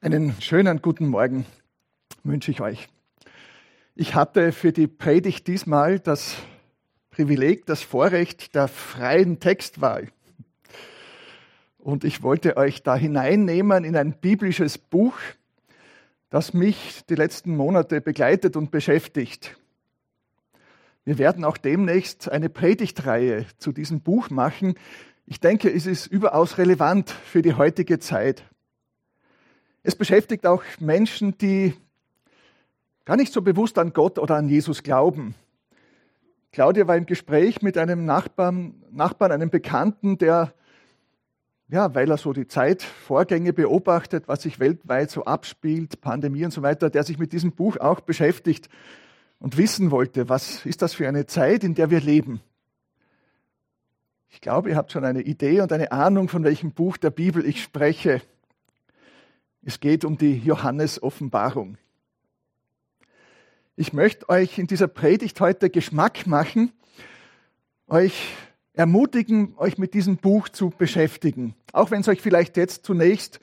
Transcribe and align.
Einen 0.00 0.40
schönen 0.40 0.80
guten 0.80 1.08
Morgen 1.08 1.44
wünsche 2.22 2.52
ich 2.52 2.60
euch. 2.60 2.88
Ich 3.96 4.14
hatte 4.14 4.52
für 4.52 4.70
die 4.70 4.86
Predigt 4.86 5.48
diesmal 5.48 5.98
das 5.98 6.36
Privileg, 7.10 7.66
das 7.66 7.82
Vorrecht 7.82 8.54
der 8.54 8.68
freien 8.68 9.40
Textwahl. 9.40 10.06
Und 11.78 12.04
ich 12.04 12.22
wollte 12.22 12.56
euch 12.56 12.84
da 12.84 12.94
hineinnehmen 12.94 13.82
in 13.82 13.96
ein 13.96 14.12
biblisches 14.12 14.78
Buch, 14.78 15.18
das 16.30 16.54
mich 16.54 17.04
die 17.10 17.16
letzten 17.16 17.56
Monate 17.56 18.00
begleitet 18.00 18.54
und 18.54 18.70
beschäftigt. 18.70 19.58
Wir 21.04 21.18
werden 21.18 21.44
auch 21.44 21.56
demnächst 21.56 22.30
eine 22.30 22.48
Predigtreihe 22.48 23.46
zu 23.58 23.72
diesem 23.72 24.00
Buch 24.00 24.30
machen. 24.30 24.76
Ich 25.26 25.40
denke, 25.40 25.68
es 25.68 25.86
ist 25.86 26.06
überaus 26.06 26.56
relevant 26.56 27.10
für 27.10 27.42
die 27.42 27.54
heutige 27.54 27.98
Zeit. 27.98 28.44
Es 29.88 29.96
beschäftigt 29.96 30.44
auch 30.44 30.62
Menschen, 30.80 31.38
die 31.38 31.72
gar 33.06 33.16
nicht 33.16 33.32
so 33.32 33.40
bewusst 33.40 33.78
an 33.78 33.94
Gott 33.94 34.18
oder 34.18 34.36
an 34.36 34.46
Jesus 34.46 34.82
glauben. 34.82 35.34
Claudia 36.52 36.86
war 36.86 36.98
im 36.98 37.06
Gespräch 37.06 37.62
mit 37.62 37.78
einem 37.78 38.04
Nachbarn, 38.04 38.84
Nachbarn, 38.90 39.32
einem 39.32 39.48
Bekannten, 39.48 40.18
der, 40.18 40.52
ja, 41.68 41.94
weil 41.94 42.10
er 42.10 42.18
so 42.18 42.34
die 42.34 42.46
Zeitvorgänge 42.46 43.54
beobachtet, 43.54 44.24
was 44.28 44.42
sich 44.42 44.60
weltweit 44.60 45.10
so 45.10 45.24
abspielt, 45.24 46.02
Pandemie 46.02 46.44
und 46.44 46.50
so 46.50 46.60
weiter, 46.60 46.90
der 46.90 47.02
sich 47.02 47.18
mit 47.18 47.32
diesem 47.32 47.52
Buch 47.52 47.78
auch 47.78 48.00
beschäftigt 48.00 48.68
und 49.38 49.56
wissen 49.56 49.90
wollte, 49.90 50.28
was 50.28 50.66
ist 50.66 50.82
das 50.82 50.92
für 50.92 51.08
eine 51.08 51.24
Zeit, 51.24 51.64
in 51.64 51.74
der 51.74 51.88
wir 51.88 52.02
leben. 52.02 52.42
Ich 54.28 54.42
glaube, 54.42 54.68
ihr 54.68 54.76
habt 54.76 54.92
schon 54.92 55.06
eine 55.06 55.22
Idee 55.22 55.62
und 55.62 55.72
eine 55.72 55.92
Ahnung, 55.92 56.28
von 56.28 56.44
welchem 56.44 56.72
Buch 56.72 56.98
der 56.98 57.08
Bibel 57.08 57.42
ich 57.46 57.62
spreche. 57.62 58.20
Es 59.62 59.80
geht 59.80 60.04
um 60.04 60.16
die 60.16 60.38
Johannes-Offenbarung. 60.38 61.78
Ich 63.76 63.92
möchte 63.92 64.28
euch 64.28 64.58
in 64.58 64.66
dieser 64.66 64.88
Predigt 64.88 65.40
heute 65.40 65.70
Geschmack 65.70 66.26
machen, 66.26 66.72
euch 67.86 68.34
ermutigen, 68.72 69.54
euch 69.56 69.78
mit 69.78 69.94
diesem 69.94 70.16
Buch 70.16 70.48
zu 70.48 70.70
beschäftigen. 70.70 71.54
Auch 71.72 71.90
wenn 71.90 72.00
es 72.00 72.08
euch 72.08 72.20
vielleicht 72.20 72.56
jetzt 72.56 72.84
zunächst 72.84 73.40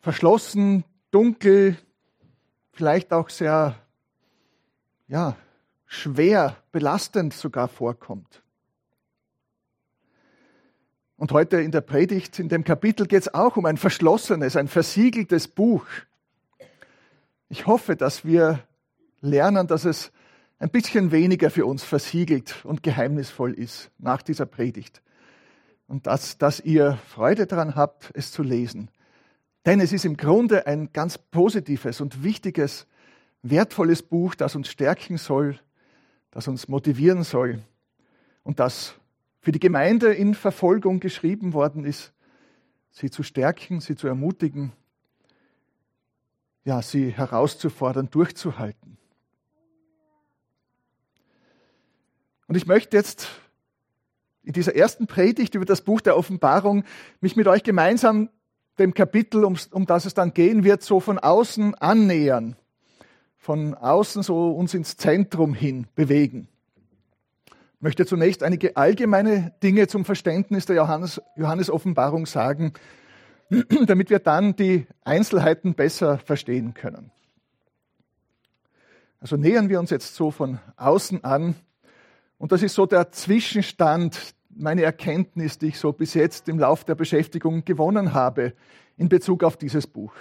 verschlossen, 0.00 0.84
dunkel, 1.10 1.76
vielleicht 2.72 3.12
auch 3.12 3.28
sehr, 3.28 3.74
ja, 5.06 5.36
schwer, 5.86 6.56
belastend 6.72 7.34
sogar 7.34 7.68
vorkommt. 7.68 8.42
Und 11.18 11.32
heute 11.32 11.60
in 11.60 11.72
der 11.72 11.80
Predigt, 11.80 12.38
in 12.38 12.48
dem 12.48 12.62
Kapitel 12.62 13.04
geht 13.04 13.22
es 13.22 13.34
auch 13.34 13.56
um 13.56 13.66
ein 13.66 13.76
verschlossenes, 13.76 14.54
ein 14.54 14.68
versiegeltes 14.68 15.48
Buch. 15.48 15.84
Ich 17.48 17.66
hoffe, 17.66 17.96
dass 17.96 18.24
wir 18.24 18.60
lernen, 19.20 19.66
dass 19.66 19.84
es 19.84 20.12
ein 20.60 20.70
bisschen 20.70 21.10
weniger 21.10 21.50
für 21.50 21.66
uns 21.66 21.82
versiegelt 21.82 22.64
und 22.64 22.84
geheimnisvoll 22.84 23.52
ist 23.52 23.90
nach 23.98 24.22
dieser 24.22 24.46
Predigt. 24.46 25.02
Und 25.88 26.06
dass, 26.06 26.38
dass 26.38 26.60
ihr 26.60 26.96
Freude 27.08 27.48
daran 27.48 27.74
habt, 27.74 28.12
es 28.14 28.30
zu 28.30 28.44
lesen. 28.44 28.88
Denn 29.66 29.80
es 29.80 29.92
ist 29.92 30.04
im 30.04 30.16
Grunde 30.16 30.68
ein 30.68 30.92
ganz 30.92 31.18
positives 31.18 32.00
und 32.00 32.22
wichtiges, 32.22 32.86
wertvolles 33.42 34.04
Buch, 34.04 34.36
das 34.36 34.54
uns 34.54 34.68
stärken 34.68 35.18
soll, 35.18 35.58
das 36.30 36.46
uns 36.46 36.68
motivieren 36.68 37.24
soll 37.24 37.60
und 38.44 38.60
das 38.60 38.94
für 39.48 39.52
die 39.52 39.60
Gemeinde 39.60 40.12
in 40.12 40.34
Verfolgung 40.34 41.00
geschrieben 41.00 41.54
worden 41.54 41.86
ist, 41.86 42.12
sie 42.90 43.08
zu 43.08 43.22
stärken, 43.22 43.80
sie 43.80 43.96
zu 43.96 44.06
ermutigen, 44.06 44.72
ja, 46.64 46.82
sie 46.82 47.08
herauszufordern, 47.08 48.10
durchzuhalten. 48.10 48.98
Und 52.46 52.56
ich 52.56 52.66
möchte 52.66 52.94
jetzt 52.94 53.28
in 54.42 54.52
dieser 54.52 54.76
ersten 54.76 55.06
Predigt 55.06 55.54
über 55.54 55.64
das 55.64 55.80
Buch 55.80 56.02
der 56.02 56.18
Offenbarung 56.18 56.84
mich 57.22 57.34
mit 57.34 57.48
euch 57.48 57.62
gemeinsam 57.62 58.28
dem 58.78 58.92
Kapitel, 58.92 59.46
um, 59.46 59.56
um 59.70 59.86
das 59.86 60.04
es 60.04 60.12
dann 60.12 60.34
gehen 60.34 60.62
wird, 60.62 60.82
so 60.82 61.00
von 61.00 61.18
außen 61.18 61.74
annähern, 61.76 62.54
von 63.38 63.74
außen 63.74 64.22
so 64.22 64.50
uns 64.50 64.74
ins 64.74 64.98
Zentrum 64.98 65.54
hin 65.54 65.86
bewegen 65.94 66.48
möchte 67.80 68.06
zunächst 68.06 68.42
einige 68.42 68.76
allgemeine 68.76 69.52
Dinge 69.62 69.86
zum 69.86 70.04
Verständnis 70.04 70.66
der 70.66 70.76
Johannes, 70.76 71.20
Johannes 71.36 71.70
Offenbarung 71.70 72.26
sagen, 72.26 72.72
damit 73.86 74.10
wir 74.10 74.18
dann 74.18 74.56
die 74.56 74.86
Einzelheiten 75.04 75.74
besser 75.74 76.18
verstehen 76.18 76.74
können. 76.74 77.10
Also 79.20 79.36
nähern 79.36 79.68
wir 79.68 79.80
uns 79.80 79.90
jetzt 79.90 80.14
so 80.14 80.30
von 80.30 80.58
außen 80.76 81.24
an. 81.24 81.56
Und 82.36 82.52
das 82.52 82.62
ist 82.62 82.74
so 82.74 82.86
der 82.86 83.10
Zwischenstand, 83.10 84.34
meine 84.48 84.82
Erkenntnis, 84.82 85.58
die 85.58 85.68
ich 85.68 85.78
so 85.78 85.92
bis 85.92 86.14
jetzt 86.14 86.48
im 86.48 86.58
Lauf 86.58 86.84
der 86.84 86.94
Beschäftigung 86.94 87.64
gewonnen 87.64 88.12
habe 88.12 88.54
in 88.96 89.08
Bezug 89.08 89.44
auf 89.44 89.56
dieses 89.56 89.86
Buch. 89.86 90.12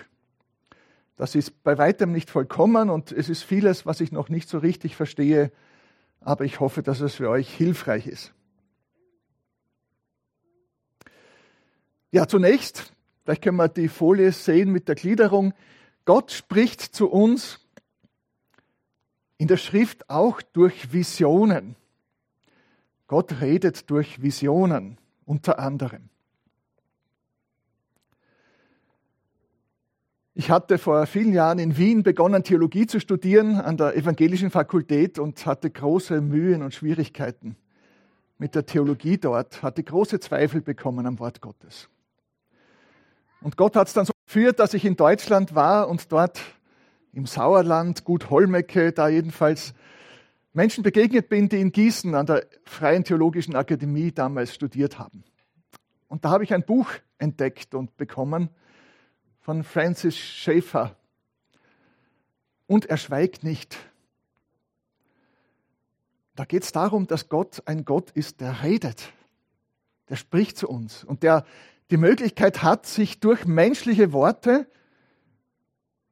Das 1.16 1.34
ist 1.34 1.63
bei 1.63 1.78
weitem 1.78 2.12
nicht 2.12 2.29
vollkommen 2.29 2.90
und 2.90 3.12
es 3.12 3.29
ist 3.29 3.44
vieles, 3.44 3.88
was 3.88 4.01
ich 4.01 4.12
noch 4.12 4.29
nicht 4.29 4.47
so 4.47 4.59
richtig 4.59 4.96
verstehe, 4.96 5.51
aber 6.22 6.45
ich 6.45 6.59
hoffe, 6.59 6.83
dass 6.83 7.00
es 7.01 7.16
für 7.16 7.29
euch 7.29 7.53
hilfreich 7.53 8.07
ist. 8.07 8.33
Ja, 12.11 12.28
zunächst, 12.28 12.94
vielleicht 13.23 13.44
können 13.44 13.57
wir 13.57 13.67
die 13.67 13.89
Folie 13.89 14.31
sehen 14.31 14.72
mit 14.72 14.88
der 14.88 14.95
Gliederung. 14.95 15.53
Gott 16.05 16.31
spricht 16.31 16.81
zu 16.81 17.09
uns 17.09 17.59
in 19.38 19.47
der 19.47 19.57
Schrift 19.57 20.09
auch 20.09 20.41
durch 20.41 20.94
Visionen. 20.94 21.75
Gott 23.07 23.39
redet 23.41 23.89
durch 23.89 24.22
Visionen 24.22 24.97
unter 25.25 25.59
anderem. 25.59 26.09
Ich 30.40 30.52
hatte 30.52 30.78
vor 30.78 31.08
vielen 31.08 31.34
Jahren 31.34 31.58
in 31.58 31.78
Wien 31.78 32.03
begonnen, 32.03 32.44
Theologie 32.44 32.86
zu 32.86 33.00
studieren 33.00 33.56
an 33.56 33.75
der 33.75 33.98
Evangelischen 33.98 34.52
Fakultät 34.52 35.18
und 35.18 35.44
hatte 35.48 35.72
große 35.72 36.22
Mühen 36.22 36.62
und 36.62 36.75
Schwierigkeiten 36.75 37.56
mit 38.38 38.53
der 38.53 38.64
Theologie 38.68 39.18
dort, 39.18 39.64
hatte 39.64 39.81
große 39.81 40.20
Zweifel 40.20 40.62
bekommen 40.62 41.08
am 41.08 41.18
Wort 41.18 41.42
Gottes. 41.42 41.90
Und 43.42 43.58
Gott 43.58 43.76
hat 43.76 43.88
es 43.88 43.96
dann 43.96 44.06
so 44.06 44.14
geführt, 44.28 44.59
dass 44.59 44.76
ich 44.76 44.86
in 44.86 44.96
Deutschland 44.96 45.56
war 45.56 45.90
und 45.90 46.12
dort 46.12 46.40
im 47.14 47.26
Sauerland, 47.26 48.03
gut 48.03 48.30
Holmecke, 48.30 48.92
da 48.92 49.08
jedenfalls 49.08 49.74
Menschen 50.53 50.84
begegnet 50.84 51.30
bin, 51.30 51.50
die 51.50 51.59
in 51.59 51.72
Gießen 51.72 52.14
an 52.14 52.28
der 52.28 52.46
Freien 52.64 53.03
Theologischen 53.03 53.56
Akademie 53.56 54.12
damals 54.12 54.53
studiert 54.53 55.00
haben. 55.00 55.24
Und 56.08 56.26
da 56.26 56.30
habe 56.30 56.44
ich 56.44 56.53
ein 56.53 56.64
Buch 56.64 56.92
entdeckt 57.18 57.74
und 57.74 57.97
bekommen, 57.97 58.52
von 59.47 59.63
Francis 59.63 60.18
Schaeffer. 60.18 60.97
Und 62.68 62.88
er 62.88 62.97
schweigt 62.97 63.46
nicht. 63.46 63.78
Da 66.35 66.44
geht 66.44 66.63
es 66.63 66.74
darum, 66.74 67.08
dass 67.08 67.30
Gott 67.30 67.63
ein 67.66 67.85
Gott 67.85 68.12
ist, 68.12 68.41
der 68.41 68.62
redet, 68.63 69.13
der 70.09 70.18
spricht 70.18 70.58
zu 70.58 70.68
uns 70.68 71.06
und 71.06 71.24
der 71.24 71.46
die 71.91 71.96
Möglichkeit 71.96 72.62
hat, 72.62 72.88
sich 72.88 73.22
durch 73.22 73.46
menschliche 73.46 74.12
Worte 74.12 74.68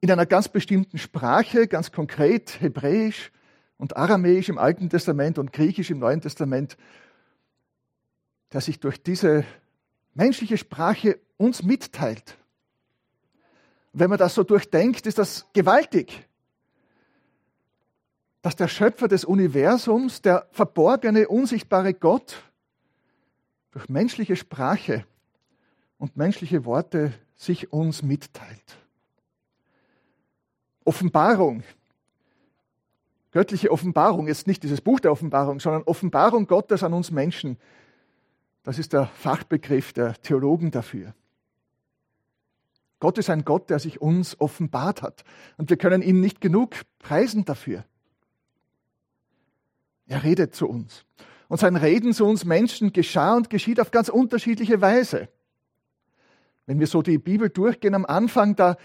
in 0.00 0.10
einer 0.10 0.24
ganz 0.24 0.48
bestimmten 0.48 0.96
Sprache, 0.96 1.68
ganz 1.68 1.92
konkret 1.92 2.58
Hebräisch 2.62 3.32
und 3.76 3.98
Aramäisch 3.98 4.48
im 4.48 4.56
Alten 4.56 4.88
Testament 4.88 5.38
und 5.38 5.52
Griechisch 5.52 5.90
im 5.90 5.98
Neuen 5.98 6.22
Testament, 6.22 6.78
der 8.54 8.62
sich 8.62 8.80
durch 8.80 9.02
diese 9.02 9.44
menschliche 10.14 10.56
Sprache 10.56 11.18
uns 11.36 11.62
mitteilt 11.62 12.38
wenn 13.98 14.10
man 14.10 14.18
das 14.18 14.34
so 14.34 14.42
durchdenkt, 14.42 15.06
ist 15.06 15.16
das 15.16 15.46
gewaltig. 15.54 16.28
Dass 18.42 18.54
der 18.54 18.68
Schöpfer 18.68 19.08
des 19.08 19.24
Universums, 19.24 20.20
der 20.20 20.46
verborgene, 20.52 21.28
unsichtbare 21.28 21.94
Gott, 21.94 22.42
durch 23.70 23.88
menschliche 23.88 24.36
Sprache 24.36 25.06
und 25.96 26.14
menschliche 26.14 26.66
Worte 26.66 27.14
sich 27.36 27.72
uns 27.72 28.02
mitteilt. 28.02 28.76
Offenbarung, 30.84 31.62
göttliche 33.32 33.70
Offenbarung, 33.70 34.28
jetzt 34.28 34.46
nicht 34.46 34.62
dieses 34.62 34.82
Buch 34.82 35.00
der 35.00 35.10
Offenbarung, 35.10 35.58
sondern 35.58 35.84
Offenbarung 35.84 36.46
Gottes 36.46 36.82
an 36.82 36.92
uns 36.92 37.10
Menschen. 37.10 37.56
Das 38.62 38.78
ist 38.78 38.92
der 38.92 39.06
Fachbegriff 39.06 39.94
der 39.94 40.20
Theologen 40.20 40.70
dafür. 40.70 41.14
Gott 42.98 43.18
ist 43.18 43.30
ein 43.30 43.44
Gott, 43.44 43.68
der 43.68 43.78
sich 43.78 44.00
uns 44.00 44.40
offenbart 44.40 45.02
hat. 45.02 45.24
Und 45.58 45.70
wir 45.70 45.76
können 45.76 46.02
ihn 46.02 46.20
nicht 46.20 46.40
genug 46.40 46.74
preisen 46.98 47.44
dafür. 47.44 47.84
Er 50.06 50.22
redet 50.22 50.54
zu 50.54 50.68
uns. 50.68 51.04
Und 51.48 51.60
sein 51.60 51.76
Reden 51.76 52.12
zu 52.12 52.24
uns 52.24 52.44
Menschen 52.44 52.92
geschah 52.92 53.36
und 53.36 53.50
geschieht 53.50 53.80
auf 53.80 53.90
ganz 53.90 54.08
unterschiedliche 54.08 54.80
Weise. 54.80 55.28
Wenn 56.64 56.80
wir 56.80 56.86
so 56.86 57.02
die 57.02 57.18
Bibel 57.18 57.50
durchgehen 57.50 57.94
am 57.94 58.06
Anfang, 58.06 58.56
da 58.56 58.76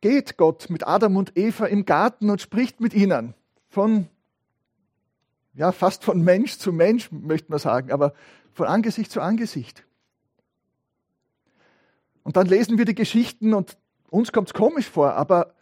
geht 0.00 0.36
Gott 0.36 0.70
mit 0.70 0.86
Adam 0.86 1.16
und 1.16 1.36
Eva 1.36 1.66
im 1.66 1.84
Garten 1.84 2.30
und 2.30 2.40
spricht 2.40 2.80
mit 2.80 2.94
ihnen. 2.94 3.34
Von, 3.68 4.08
ja, 5.54 5.72
fast 5.72 6.04
von 6.04 6.22
Mensch 6.22 6.58
zu 6.58 6.72
Mensch, 6.72 7.10
möchte 7.10 7.50
man 7.50 7.58
sagen, 7.58 7.90
aber 7.90 8.12
von 8.52 8.66
Angesicht 8.66 9.10
zu 9.10 9.20
Angesicht. 9.20 9.85
Und 12.26 12.36
dann 12.36 12.48
lesen 12.48 12.76
wir 12.76 12.84
die 12.84 12.96
Geschichten 12.96 13.54
und 13.54 13.78
uns 14.10 14.32
kommt 14.32 14.48
es 14.48 14.52
komisch 14.52 14.90
vor, 14.90 15.12
aber 15.12 15.54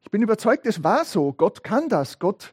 ich 0.00 0.10
bin 0.10 0.22
überzeugt, 0.22 0.66
es 0.66 0.82
war 0.82 1.04
so. 1.04 1.32
Gott 1.32 1.62
kann 1.62 1.88
das. 1.88 2.18
Gott 2.18 2.52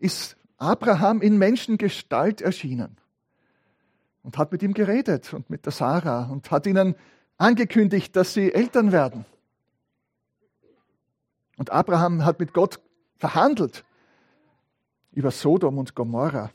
ist 0.00 0.36
Abraham 0.56 1.22
in 1.22 1.38
Menschengestalt 1.38 2.40
erschienen 2.40 2.96
und 4.24 4.38
hat 4.38 4.50
mit 4.50 4.60
ihm 4.64 4.74
geredet 4.74 5.32
und 5.32 5.48
mit 5.50 5.66
der 5.66 5.72
Sarah 5.72 6.28
und 6.32 6.50
hat 6.50 6.66
ihnen 6.66 6.96
angekündigt, 7.36 8.16
dass 8.16 8.34
sie 8.34 8.52
Eltern 8.52 8.90
werden. 8.90 9.24
Und 11.58 11.70
Abraham 11.70 12.24
hat 12.24 12.40
mit 12.40 12.52
Gott 12.52 12.80
verhandelt 13.18 13.84
über 15.12 15.30
Sodom 15.30 15.78
und 15.78 15.94
Gomorra. 15.94 16.50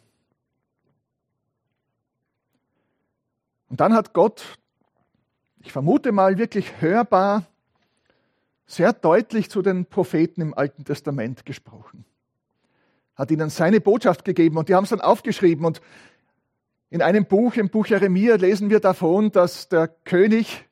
Und 3.69 3.79
dann 3.79 3.93
hat 3.93 4.11
Gott, 4.11 4.57
ich 5.63 5.71
vermute 5.71 6.11
mal 6.11 6.37
wirklich 6.37 6.81
hörbar, 6.81 7.45
sehr 8.65 8.93
deutlich 8.93 9.49
zu 9.49 9.61
den 9.61 9.85
Propheten 9.85 10.41
im 10.41 10.53
Alten 10.53 10.85
Testament 10.85 11.45
gesprochen. 11.45 12.05
Hat 13.15 13.31
ihnen 13.31 13.49
seine 13.49 13.81
Botschaft 13.81 14.25
gegeben 14.25 14.57
und 14.57 14.69
die 14.69 14.75
haben 14.75 14.85
es 14.85 14.89
dann 14.89 15.01
aufgeschrieben. 15.01 15.65
Und 15.65 15.81
in 16.89 17.01
einem 17.01 17.25
Buch, 17.25 17.55
im 17.55 17.69
Buch 17.69 17.87
Jeremia, 17.87 18.35
lesen 18.35 18.69
wir 18.69 18.79
davon, 18.79 19.31
dass 19.31 19.67
der 19.69 19.87
König 19.87 20.65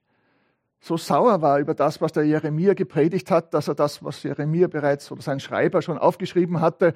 so 0.80 0.96
sauer 0.96 1.42
war 1.42 1.60
über 1.60 1.74
das, 1.74 2.00
was 2.00 2.14
der 2.14 2.24
Jeremia 2.24 2.74
gepredigt 2.74 3.32
hat, 3.32 3.54
dass 3.54 3.68
er 3.68 3.76
das, 3.76 4.04
was 4.04 4.24
Jeremia 4.24 4.68
bereits 4.68 5.12
oder 5.12 5.22
sein 5.22 5.42
Schreiber 5.42 5.82
schon 5.82 5.98
aufgeschrieben 5.98 6.62
hatte, 6.62 6.94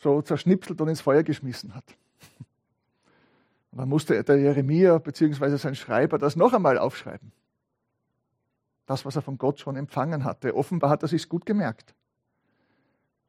so 0.00 0.20
zerschnipselt 0.20 0.80
und 0.82 0.88
ins 0.88 1.00
Feuer 1.00 1.22
geschmissen 1.22 1.74
hat. 1.74 1.84
Und 3.74 3.78
dann 3.78 3.88
musste 3.88 4.22
der 4.22 4.38
Jeremia 4.38 4.98
bzw. 4.98 5.56
sein 5.56 5.74
Schreiber 5.74 6.16
das 6.16 6.36
noch 6.36 6.52
einmal 6.52 6.78
aufschreiben. 6.78 7.32
Das, 8.86 9.04
was 9.04 9.16
er 9.16 9.22
von 9.22 9.36
Gott 9.36 9.58
schon 9.58 9.74
empfangen 9.74 10.22
hatte. 10.22 10.54
Offenbar 10.54 10.90
hat 10.90 11.02
er 11.02 11.08
sich 11.08 11.28
gut 11.28 11.44
gemerkt, 11.44 11.92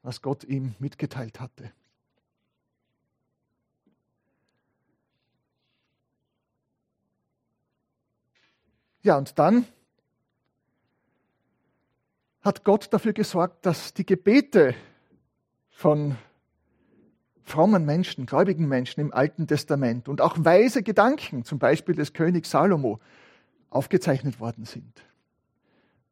was 0.03 0.21
Gott 0.21 0.43
ihm 0.43 0.75
mitgeteilt 0.77 1.39
hatte. 1.39 1.71
Ja, 9.01 9.17
und 9.17 9.39
dann 9.39 9.65
hat 12.41 12.63
Gott 12.63 12.93
dafür 12.93 13.13
gesorgt, 13.13 13.65
dass 13.65 13.95
die 13.95 14.05
Gebete 14.05 14.75
von 15.71 16.15
frommen 17.45 17.85
Menschen, 17.85 18.25
gläubigen 18.25 18.67
Menschen 18.67 18.99
im 18.99 19.13
Alten 19.13 19.47
Testament 19.47 20.09
und 20.09 20.19
auch 20.19 20.35
weise 20.39 20.83
Gedanken, 20.83 21.45
zum 21.45 21.59
Beispiel 21.59 21.95
des 21.95 22.13
Königs 22.13 22.49
Salomo, 22.49 22.99
aufgezeichnet 23.69 24.39
worden 24.39 24.65
sind. 24.65 25.03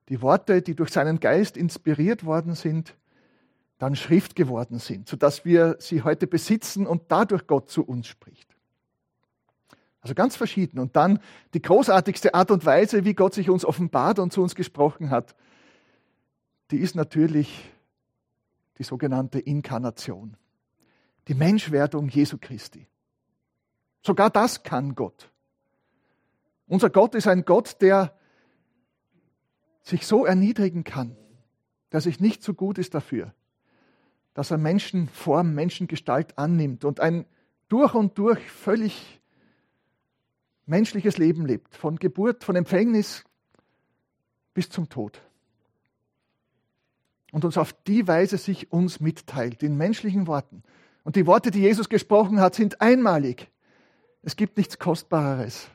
Die 0.09 0.21
Worte, 0.21 0.61
die 0.61 0.75
durch 0.75 0.91
seinen 0.91 1.19
Geist 1.19 1.57
inspiriert 1.57 2.23
worden 2.23 2.55
sind, 2.55 2.95
dann 3.79 3.95
Schrift 3.95 4.35
geworden 4.35 4.79
sind, 4.79 5.09
sodass 5.09 5.43
wir 5.43 5.77
sie 5.79 6.03
heute 6.03 6.27
besitzen 6.27 6.85
und 6.85 7.03
dadurch 7.07 7.47
Gott 7.47 7.69
zu 7.69 7.83
uns 7.83 8.07
spricht. 8.07 8.53
Also 10.01 10.13
ganz 10.13 10.35
verschieden. 10.35 10.79
Und 10.79 10.95
dann 10.95 11.19
die 11.53 11.61
großartigste 11.61 12.33
Art 12.33 12.51
und 12.51 12.65
Weise, 12.65 13.05
wie 13.05 13.13
Gott 13.13 13.33
sich 13.33 13.49
uns 13.49 13.65
offenbart 13.65 14.19
und 14.19 14.31
zu 14.33 14.41
uns 14.41 14.53
gesprochen 14.53 15.09
hat, 15.09 15.35
die 16.71 16.77
ist 16.77 16.95
natürlich 16.95 17.71
die 18.77 18.83
sogenannte 18.83 19.39
Inkarnation, 19.39 20.35
die 21.27 21.33
Menschwerdung 21.33 22.09
Jesu 22.09 22.37
Christi. 22.39 22.87
Sogar 24.01 24.29
das 24.29 24.63
kann 24.63 24.95
Gott. 24.95 25.31
Unser 26.67 26.89
Gott 26.89 27.15
ist 27.15 27.27
ein 27.27 27.45
Gott, 27.45 27.81
der 27.81 28.17
sich 29.81 30.07
so 30.07 30.25
erniedrigen 30.25 30.83
kann, 30.83 31.15
der 31.91 32.01
sich 32.01 32.19
nicht 32.19 32.43
so 32.43 32.53
gut 32.53 32.77
ist 32.77 32.93
dafür, 32.93 33.33
dass 34.33 34.51
er 34.51 34.57
Menschenform, 34.57 35.53
Menschengestalt 35.53 36.37
annimmt 36.37 36.85
und 36.85 36.99
ein 36.99 37.25
durch 37.69 37.93
und 37.93 38.17
durch 38.17 38.39
völlig 38.49 39.21
menschliches 40.65 41.17
Leben 41.17 41.45
lebt, 41.45 41.75
von 41.75 41.97
Geburt, 41.97 42.43
von 42.43 42.55
Empfängnis 42.55 43.23
bis 44.53 44.69
zum 44.69 44.89
Tod. 44.89 45.21
Und 47.31 47.45
uns 47.45 47.57
auf 47.57 47.73
die 47.73 48.07
Weise 48.07 48.37
sich 48.37 48.71
uns 48.71 48.99
mitteilt, 48.99 49.63
in 49.63 49.75
menschlichen 49.75 50.27
Worten. 50.27 50.63
Und 51.03 51.15
die 51.15 51.27
Worte, 51.27 51.51
die 51.51 51.61
Jesus 51.61 51.89
gesprochen 51.89 52.39
hat, 52.39 52.55
sind 52.55 52.81
einmalig. 52.81 53.49
Es 54.21 54.35
gibt 54.35 54.57
nichts 54.57 54.79
Kostbareres 54.79 55.67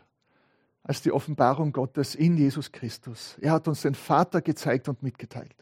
als 0.83 1.03
die 1.03 1.13
Offenbarung 1.13 1.73
Gottes 1.73 2.15
in 2.15 2.39
Jesus 2.39 2.73
Christus. 2.73 3.37
Er 3.41 3.53
hat 3.53 3.69
uns 3.69 3.83
den 3.83 3.95
Vater 3.95 4.41
gezeigt 4.41 4.89
und 4.89 5.03
mitgeteilt. 5.03 5.55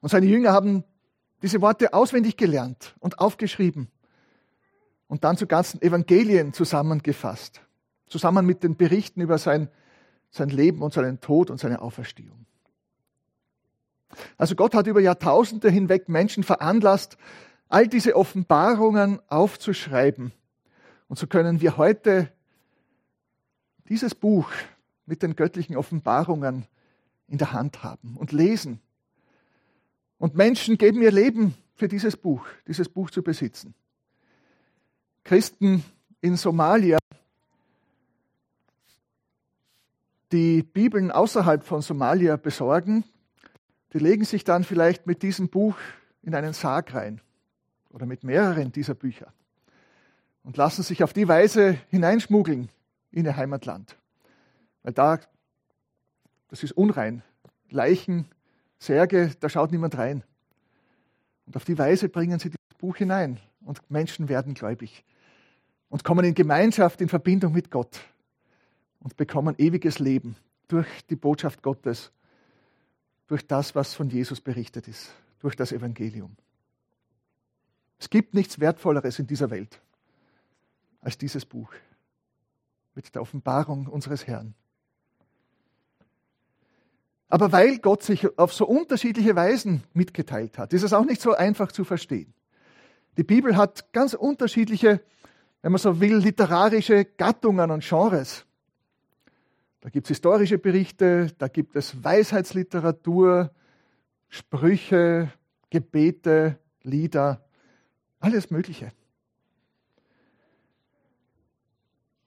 Und 0.00 0.08
seine 0.08 0.26
Jünger 0.26 0.52
haben 0.52 0.84
diese 1.42 1.60
Worte 1.60 1.92
auswendig 1.92 2.36
gelernt 2.36 2.94
und 3.00 3.18
aufgeschrieben 3.18 3.88
und 5.08 5.24
dann 5.24 5.36
zu 5.36 5.48
ganzen 5.48 5.82
Evangelien 5.82 6.52
zusammengefasst, 6.52 7.60
zusammen 8.06 8.46
mit 8.46 8.62
den 8.62 8.76
Berichten 8.76 9.20
über 9.20 9.38
sein, 9.38 9.68
sein 10.30 10.48
Leben 10.48 10.80
und 10.80 10.92
seinen 10.92 11.20
Tod 11.20 11.50
und 11.50 11.58
seine 11.58 11.82
Auferstehung. 11.82 12.46
Also 14.36 14.54
Gott 14.54 14.74
hat 14.74 14.86
über 14.86 15.00
Jahrtausende 15.00 15.70
hinweg 15.70 16.08
Menschen 16.08 16.42
veranlasst, 16.42 17.16
all 17.68 17.88
diese 17.88 18.16
Offenbarungen 18.16 19.20
aufzuschreiben. 19.28 20.32
Und 21.08 21.18
so 21.18 21.26
können 21.26 21.60
wir 21.60 21.76
heute 21.76 22.32
dieses 23.88 24.14
Buch 24.14 24.50
mit 25.06 25.22
den 25.22 25.36
göttlichen 25.36 25.76
Offenbarungen 25.76 26.66
in 27.28 27.38
der 27.38 27.52
Hand 27.52 27.82
haben 27.82 28.16
und 28.16 28.32
lesen. 28.32 28.80
Und 30.18 30.34
Menschen 30.34 30.78
geben 30.78 31.02
ihr 31.02 31.10
Leben 31.10 31.54
für 31.74 31.88
dieses 31.88 32.16
Buch, 32.16 32.46
dieses 32.66 32.88
Buch 32.88 33.10
zu 33.10 33.22
besitzen. 33.22 33.74
Christen 35.24 35.84
in 36.20 36.36
Somalia, 36.36 36.98
die 40.30 40.62
Bibeln 40.62 41.10
außerhalb 41.10 41.64
von 41.64 41.82
Somalia 41.82 42.36
besorgen, 42.36 43.04
die 43.92 43.98
legen 43.98 44.24
sich 44.24 44.44
dann 44.44 44.64
vielleicht 44.64 45.06
mit 45.06 45.22
diesem 45.22 45.48
Buch 45.48 45.76
in 46.22 46.34
einen 46.34 46.52
Sarg 46.52 46.94
rein 46.94 47.20
oder 47.90 48.06
mit 48.06 48.24
mehreren 48.24 48.72
dieser 48.72 48.94
Bücher 48.94 49.32
und 50.44 50.56
lassen 50.56 50.82
sich 50.82 51.02
auf 51.02 51.12
die 51.12 51.28
Weise 51.28 51.78
hineinschmuggeln 51.88 52.68
in 53.10 53.24
ihr 53.24 53.36
Heimatland. 53.36 53.96
Weil 54.82 54.92
da, 54.92 55.20
das 56.48 56.62
ist 56.62 56.72
unrein. 56.72 57.22
Leichen, 57.70 58.26
Särge, 58.78 59.32
da 59.40 59.48
schaut 59.48 59.70
niemand 59.70 59.96
rein. 59.96 60.24
Und 61.46 61.56
auf 61.56 61.64
die 61.64 61.78
Weise 61.78 62.08
bringen 62.08 62.38
sie 62.38 62.50
dieses 62.50 62.78
Buch 62.78 62.96
hinein 62.96 63.38
und 63.60 63.88
Menschen 63.90 64.28
werden 64.28 64.54
gläubig 64.54 65.04
und 65.88 66.04
kommen 66.04 66.24
in 66.24 66.34
Gemeinschaft, 66.34 67.00
in 67.00 67.08
Verbindung 67.08 67.52
mit 67.52 67.70
Gott 67.70 68.00
und 69.00 69.16
bekommen 69.16 69.54
ewiges 69.58 69.98
Leben 69.98 70.36
durch 70.68 70.88
die 71.10 71.16
Botschaft 71.16 71.62
Gottes, 71.62 72.12
durch 73.32 73.46
das, 73.46 73.74
was 73.74 73.94
von 73.94 74.10
Jesus 74.10 74.40
berichtet 74.40 74.88
ist, 74.88 75.10
durch 75.40 75.56
das 75.56 75.72
Evangelium. 75.72 76.36
Es 77.98 78.10
gibt 78.10 78.34
nichts 78.34 78.60
Wertvolleres 78.60 79.18
in 79.18 79.26
dieser 79.26 79.50
Welt 79.50 79.80
als 81.00 81.18
dieses 81.18 81.44
Buch 81.44 81.72
mit 82.94 83.14
der 83.14 83.22
Offenbarung 83.22 83.86
unseres 83.86 84.26
Herrn. 84.26 84.54
Aber 87.28 87.50
weil 87.52 87.78
Gott 87.78 88.02
sich 88.02 88.38
auf 88.38 88.52
so 88.52 88.66
unterschiedliche 88.66 89.34
Weisen 89.34 89.82
mitgeteilt 89.94 90.58
hat, 90.58 90.72
ist 90.72 90.82
es 90.82 90.92
auch 90.92 91.04
nicht 91.04 91.22
so 91.22 91.32
einfach 91.32 91.72
zu 91.72 91.84
verstehen. 91.84 92.34
Die 93.16 93.24
Bibel 93.24 93.56
hat 93.56 93.92
ganz 93.92 94.14
unterschiedliche 94.14 95.00
wenn 95.62 95.72
man 95.72 95.78
so 95.78 96.00
will, 96.00 96.16
literarische 96.16 97.04
Gattungen 97.04 97.70
und 97.70 97.84
Genres. 97.88 98.44
Da 99.82 99.90
gibt 99.90 100.06
es 100.06 100.10
historische 100.10 100.58
Berichte, 100.58 101.32
da 101.38 101.48
gibt 101.48 101.74
es 101.74 102.04
Weisheitsliteratur, 102.04 103.52
Sprüche, 104.28 105.32
Gebete, 105.70 106.58
Lieder, 106.82 107.44
alles 108.20 108.50
Mögliche. 108.50 108.92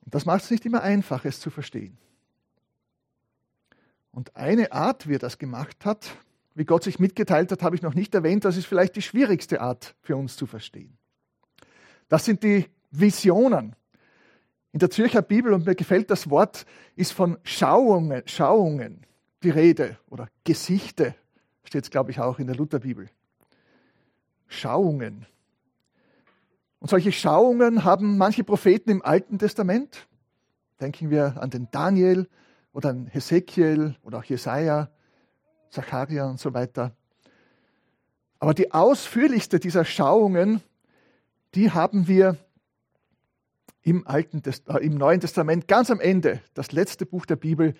Und 0.03 0.13
das 0.13 0.25
macht 0.25 0.43
es 0.43 0.51
nicht 0.51 0.65
immer 0.65 0.81
einfach, 0.81 1.23
es 1.23 1.39
zu 1.39 1.49
verstehen. 1.49 1.97
Und 4.11 4.35
eine 4.35 4.73
Art, 4.73 5.07
wie 5.07 5.15
er 5.15 5.19
das 5.19 5.37
gemacht 5.37 5.85
hat, 5.85 6.17
wie 6.55 6.65
Gott 6.65 6.83
sich 6.83 6.99
mitgeteilt 6.99 7.53
hat, 7.53 7.63
habe 7.63 7.77
ich 7.77 7.81
noch 7.81 7.95
nicht 7.95 8.13
erwähnt, 8.13 8.43
das 8.43 8.57
ist 8.57 8.65
vielleicht 8.65 8.97
die 8.97 9.01
schwierigste 9.01 9.61
Art 9.61 9.95
für 10.01 10.17
uns 10.17 10.35
zu 10.35 10.45
verstehen. 10.45 10.97
Das 12.09 12.25
sind 12.25 12.43
die 12.43 12.65
Visionen. 12.91 13.77
In 14.75 14.79
der 14.79 14.89
Zürcher 14.89 15.21
Bibel, 15.21 15.53
und 15.53 15.65
mir 15.65 15.73
gefällt 15.73 16.11
das 16.11 16.29
Wort, 16.29 16.65
ist 16.97 17.13
von 17.13 17.37
Schauungen, 17.43 18.23
Schauungen. 18.25 19.05
die 19.41 19.49
Rede 19.49 19.97
oder 20.09 20.27
Gesichte 20.43 21.15
steht 21.63 21.85
es, 21.85 21.89
glaube 21.89 22.11
ich, 22.11 22.19
auch 22.19 22.39
in 22.39 22.47
der 22.47 22.57
Lutherbibel. 22.57 23.09
Schauungen. 24.47 25.27
Und 26.79 26.89
solche 26.89 27.13
Schauungen 27.13 27.85
haben 27.85 28.17
manche 28.17 28.43
Propheten 28.43 28.89
im 28.89 29.01
Alten 29.01 29.39
Testament. 29.39 30.09
Denken 30.81 31.09
wir 31.09 31.41
an 31.41 31.51
den 31.51 31.69
Daniel 31.71 32.27
oder 32.73 32.89
an 32.89 33.07
Hesekiel 33.07 33.95
oder 34.03 34.17
auch 34.17 34.25
Jesaja, 34.25 34.89
Zacharia 35.69 36.29
und 36.29 36.41
so 36.41 36.53
weiter. 36.53 36.91
Aber 38.39 38.53
die 38.53 38.73
ausführlichste 38.73 39.57
dieser 39.57 39.85
Schauungen, 39.85 40.61
die 41.53 41.71
haben 41.71 42.09
wir 42.09 42.35
im, 43.85 44.05
Alten, 44.07 44.41
äh, 44.43 44.77
im 44.79 44.95
Neuen 44.95 45.21
Testament, 45.21 45.67
ganz 45.67 45.89
am 45.91 45.99
Ende, 45.99 46.41
das 46.55 46.71
letzte 46.71 47.05
Buch 47.05 47.25
der 47.25 47.35
Bibel, 47.35 47.75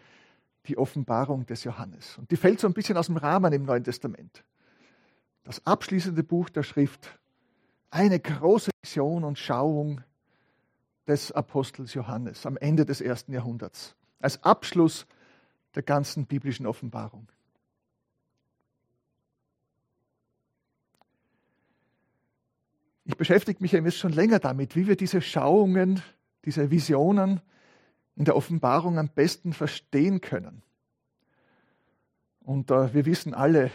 die 0.67 0.77
Offenbarung 0.77 1.45
des 1.47 1.63
Johannes. 1.63 2.17
Und 2.17 2.31
die 2.31 2.38
fällt 2.38 2.59
so 2.59 2.67
ein 2.67 2.74
bisschen 2.74 2.95
aus 2.95 3.07
dem 3.07 3.17
Rahmen 3.17 3.51
im 3.51 3.63
Neuen 3.63 3.83
Testament. 3.83 4.43
Das 5.43 5.65
abschließende 5.65 6.24
Buch 6.24 6.50
der 6.50 6.63
Schrift, 6.63 7.19
eine 7.89 8.19
große 8.19 8.69
Vision 8.83 9.24
und 9.24 9.39
Schauung 9.39 10.01
des 11.07 11.31
Apostels 11.31 11.93
Johannes 11.95 12.45
am 12.45 12.57
Ende 12.57 12.85
des 12.85 13.01
ersten 13.01 13.33
Jahrhunderts, 13.33 13.95
als 14.19 14.41
Abschluss 14.43 15.07
der 15.74 15.83
ganzen 15.83 16.27
biblischen 16.27 16.67
Offenbarung. 16.67 17.27
Ich 23.15 23.17
beschäftige 23.17 23.63
mich 23.63 23.72
ja 23.72 23.79
jetzt 23.79 23.98
schon 23.98 24.12
länger 24.12 24.39
damit, 24.39 24.75
wie 24.75 24.88
wir 24.88 24.98
diese 24.98 25.22
Schauungen, 25.22 26.01
diese 26.43 26.69
Visionen 26.69 27.39
in 28.17 28.25
der 28.25 28.36
Offenbarung 28.36 29.00
am 29.00 29.07
besten 29.07 29.53
verstehen 29.53 30.19
können. 30.19 30.63
Und 32.41 32.72
äh, 32.72 32.93
wir 32.93 33.05
wissen 33.05 33.34
alle, 33.34 33.72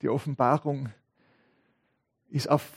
die 0.00 0.08
Offenbarung 0.08 0.88
ist 2.30 2.48
auf 2.48 2.72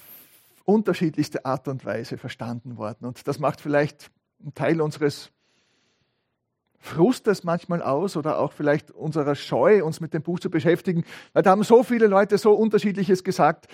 unterschiedlichste 0.66 1.46
Art 1.46 1.70
und 1.70 1.86
Weise 1.86 2.18
verstanden 2.18 2.76
worden. 2.76 3.06
Und 3.06 3.26
das 3.26 3.40
macht 3.40 3.62
vielleicht 3.62 4.12
einen 4.42 4.54
Teil 4.54 4.82
unseres 4.82 5.32
Frustes 6.78 7.46
manchmal 7.46 7.82
aus 7.82 8.18
oder 8.18 8.38
auch 8.38 8.52
vielleicht 8.52 8.92
unserer 8.92 9.36
Scheu, 9.36 9.86
uns 9.86 10.02
mit 10.02 10.14
dem 10.14 10.24
Buch 10.24 10.42
zu 10.42 10.50
beschäftigen, 10.50 11.06
weil 11.32 11.44
da 11.44 11.52
haben 11.52 11.64
so 11.64 11.84
viele 11.84 12.08
Leute 12.08 12.38
so 12.38 12.52
unterschiedliches 12.52 13.24
gesagt. 13.24 13.70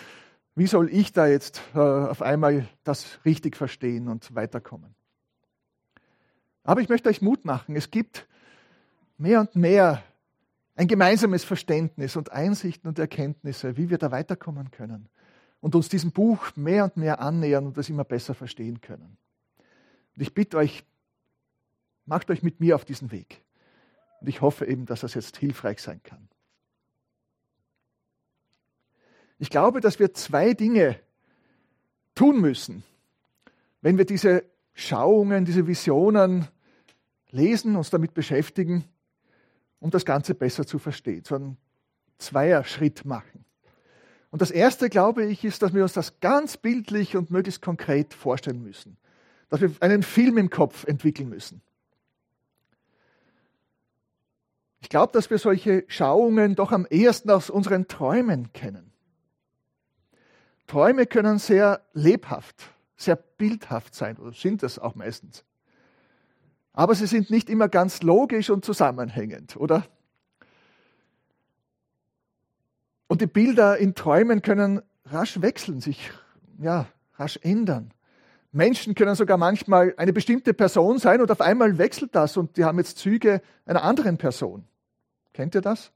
Wie 0.57 0.65
soll 0.65 0.89
ich 0.91 1.13
da 1.13 1.27
jetzt 1.27 1.61
äh, 1.75 1.77
auf 1.77 2.23
einmal 2.23 2.67
das 2.83 3.19
richtig 3.25 3.55
verstehen 3.55 4.07
und 4.07 4.33
weiterkommen? 4.33 4.95
Aber 6.63 6.81
ich 6.81 6.89
möchte 6.89 7.09
euch 7.09 7.21
Mut 7.21 7.45
machen. 7.45 7.75
Es 7.75 7.91
gibt 7.91 8.27
mehr 9.19 9.41
und 9.41 9.55
mehr 9.55 10.01
ein 10.75 10.87
gemeinsames 10.87 11.43
Verständnis 11.43 12.15
und 12.15 12.31
Einsichten 12.31 12.87
und 12.87 12.97
Erkenntnisse, 12.97 13.77
wie 13.77 13.91
wir 13.91 13.99
da 13.99 14.09
weiterkommen 14.09 14.71
können 14.71 15.09
und 15.59 15.75
uns 15.75 15.89
diesem 15.89 16.11
Buch 16.11 16.55
mehr 16.55 16.85
und 16.85 16.97
mehr 16.97 17.21
annähern 17.21 17.67
und 17.67 17.77
das 17.77 17.87
immer 17.89 18.03
besser 18.03 18.33
verstehen 18.33 18.81
können. 18.81 19.15
Und 20.15 20.21
ich 20.23 20.33
bitte 20.33 20.57
euch, 20.57 20.83
macht 22.07 22.31
euch 22.31 22.41
mit 22.41 22.59
mir 22.59 22.73
auf 22.73 22.83
diesen 22.83 23.11
Weg. 23.11 23.43
Und 24.21 24.27
ich 24.27 24.41
hoffe 24.41 24.65
eben, 24.65 24.87
dass 24.87 25.01
das 25.01 25.13
jetzt 25.13 25.37
hilfreich 25.37 25.83
sein 25.83 26.01
kann. 26.01 26.27
Ich 29.39 29.49
glaube, 29.49 29.81
dass 29.81 29.99
wir 29.99 30.13
zwei 30.13 30.53
Dinge 30.53 30.99
tun 32.15 32.41
müssen, 32.41 32.83
wenn 33.81 33.97
wir 33.97 34.05
diese 34.05 34.43
Schauungen, 34.73 35.45
diese 35.45 35.67
Visionen 35.67 36.47
lesen, 37.29 37.75
uns 37.75 37.89
damit 37.89 38.13
beschäftigen, 38.13 38.85
um 39.79 39.91
das 39.91 40.05
Ganze 40.05 40.33
besser 40.33 40.65
zu 40.65 40.79
verstehen, 40.79 41.23
so 41.25 41.35
einen 41.35 41.57
Zweier-Schritt 42.17 43.05
machen. 43.05 43.45
Und 44.29 44.41
das 44.41 44.51
Erste, 44.51 44.89
glaube 44.89 45.25
ich, 45.25 45.45
ist, 45.45 45.61
dass 45.61 45.73
wir 45.73 45.83
uns 45.83 45.93
das 45.93 46.19
ganz 46.19 46.57
bildlich 46.57 47.15
und 47.15 47.31
möglichst 47.31 47.61
konkret 47.61 48.13
vorstellen 48.13 48.61
müssen. 48.61 48.97
Dass 49.49 49.61
wir 49.61 49.71
einen 49.79 50.03
Film 50.03 50.37
im 50.37 50.49
Kopf 50.49 50.83
entwickeln 50.85 51.29
müssen. 51.29 51.61
Ich 54.81 54.89
glaube, 54.89 55.13
dass 55.13 55.29
wir 55.29 55.37
solche 55.37 55.85
Schauungen 55.87 56.55
doch 56.55 56.71
am 56.71 56.85
ehesten 56.89 57.29
aus 57.29 57.49
unseren 57.49 57.87
Träumen 57.87 58.51
kennen. 58.53 58.86
Träume 60.67 61.05
können 61.05 61.39
sehr 61.39 61.81
lebhaft, 61.93 62.69
sehr 62.95 63.15
bildhaft 63.15 63.95
sein, 63.95 64.17
oder 64.17 64.33
sind 64.33 64.63
es 64.63 64.77
auch 64.77 64.95
meistens. 64.95 65.43
Aber 66.73 66.93
sie 66.93 67.07
sind 67.07 67.29
nicht 67.31 67.49
immer 67.49 67.69
ganz 67.69 68.03
logisch 68.03 68.49
und 68.49 68.63
zusammenhängend, 68.63 69.55
oder? 69.55 69.85
Und 73.07 73.21
die 73.21 73.27
Bilder 73.27 73.77
in 73.77 73.95
Träumen 73.95 74.41
können 74.41 74.81
rasch 75.05 75.41
wechseln, 75.41 75.79
sich 75.79 76.11
ja, 76.59 76.87
rasch 77.15 77.39
ändern. 77.41 77.93
Menschen 78.51 78.95
können 78.95 79.15
sogar 79.15 79.37
manchmal 79.37 79.93
eine 79.97 80.13
bestimmte 80.13 80.53
Person 80.53 80.99
sein 80.99 81.21
und 81.21 81.31
auf 81.31 81.41
einmal 81.41 81.77
wechselt 81.77 82.15
das 82.15 82.37
und 82.37 82.57
die 82.57 82.65
haben 82.65 82.77
jetzt 82.77 82.97
Züge 82.97 83.41
einer 83.65 83.83
anderen 83.83 84.17
Person. 84.17 84.65
Kennt 85.33 85.55
ihr 85.55 85.61
das? 85.61 85.91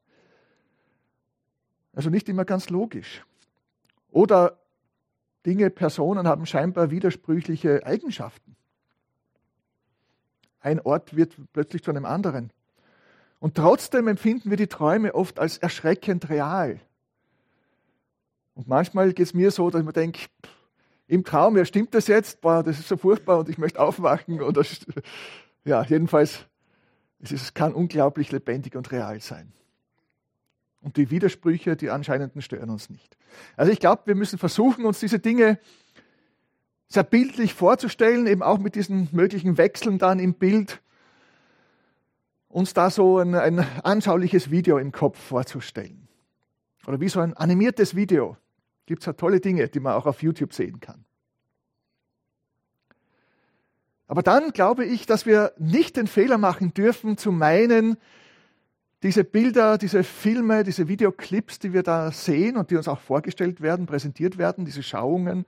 Also 1.93 2.09
nicht 2.09 2.29
immer 2.29 2.45
ganz 2.45 2.69
logisch. 2.69 3.25
Oder 4.11 4.59
Dinge, 5.45 5.69
Personen 5.69 6.27
haben 6.27 6.45
scheinbar 6.45 6.91
widersprüchliche 6.91 7.85
Eigenschaften. 7.85 8.55
Ein 10.59 10.79
Ort 10.81 11.15
wird 11.15 11.35
plötzlich 11.53 11.83
zu 11.83 11.89
einem 11.89 12.05
anderen. 12.05 12.51
Und 13.39 13.55
trotzdem 13.55 14.07
empfinden 14.07 14.51
wir 14.51 14.57
die 14.57 14.67
Träume 14.67 15.15
oft 15.15 15.39
als 15.39 15.57
erschreckend 15.57 16.29
real. 16.29 16.79
Und 18.53 18.67
manchmal 18.67 19.13
geht 19.13 19.25
es 19.25 19.33
mir 19.33 19.49
so, 19.49 19.71
dass 19.71 19.79
ich 19.81 19.85
mir 19.85 19.93
denke, 19.93 20.27
im 21.07 21.23
Traum, 21.23 21.57
ja, 21.57 21.65
stimmt 21.65 21.95
das 21.95 22.07
jetzt? 22.07 22.41
Boah, 22.41 22.61
das 22.61 22.79
ist 22.79 22.87
so 22.87 22.97
furchtbar 22.97 23.39
und 23.39 23.49
ich 23.49 23.57
möchte 23.57 23.79
aufwachen. 23.79 24.41
Oder, 24.41 24.63
ja, 25.65 25.83
jedenfalls, 25.83 26.45
es 27.19 27.53
kann 27.53 27.73
unglaublich 27.73 28.31
lebendig 28.31 28.75
und 28.75 28.91
real 28.91 29.19
sein. 29.19 29.51
Und 30.81 30.97
die 30.97 31.11
Widersprüche, 31.11 31.75
die 31.75 31.89
anscheinenden, 31.89 32.41
stören 32.41 32.69
uns 32.69 32.89
nicht. 32.89 33.15
Also 33.55 33.71
ich 33.71 33.79
glaube, 33.79 34.03
wir 34.05 34.15
müssen 34.15 34.39
versuchen, 34.39 34.85
uns 34.85 34.99
diese 34.99 35.19
Dinge 35.19 35.59
sehr 36.87 37.03
bildlich 37.03 37.53
vorzustellen, 37.53 38.27
eben 38.27 38.41
auch 38.41 38.57
mit 38.57 38.75
diesen 38.75 39.07
möglichen 39.11 39.57
Wechseln 39.57 39.97
dann 39.97 40.19
im 40.19 40.33
Bild, 40.33 40.81
uns 42.49 42.73
da 42.73 42.89
so 42.89 43.19
ein, 43.19 43.33
ein 43.33 43.59
anschauliches 43.83 44.51
Video 44.51 44.77
im 44.77 44.91
Kopf 44.91 45.17
vorzustellen. 45.17 46.07
Oder 46.87 46.99
wie 46.99 47.09
so 47.09 47.19
ein 47.19 47.33
animiertes 47.33 47.95
Video. 47.95 48.35
Gibt 48.85 49.03
es 49.03 49.05
ja 49.05 49.13
tolle 49.13 49.39
Dinge, 49.39 49.69
die 49.69 49.79
man 49.79 49.93
auch 49.93 50.05
auf 50.05 50.21
YouTube 50.21 50.53
sehen 50.53 50.79
kann. 50.79 51.05
Aber 54.07 54.23
dann 54.23 54.51
glaube 54.51 54.83
ich, 54.83 55.05
dass 55.05 55.25
wir 55.25 55.53
nicht 55.57 55.95
den 55.95 56.07
Fehler 56.07 56.37
machen 56.37 56.73
dürfen, 56.73 57.17
zu 57.17 57.31
meinen, 57.31 57.95
diese 59.03 59.23
Bilder, 59.23 59.77
diese 59.77 60.03
Filme, 60.03 60.63
diese 60.63 60.87
Videoclips, 60.87 61.59
die 61.59 61.73
wir 61.73 61.83
da 61.83 62.11
sehen 62.11 62.55
und 62.57 62.69
die 62.69 62.75
uns 62.75 62.87
auch 62.87 62.99
vorgestellt 62.99 63.61
werden, 63.61 63.87
präsentiert 63.87 64.37
werden, 64.37 64.65
diese 64.65 64.83
Schauungen, 64.83 65.45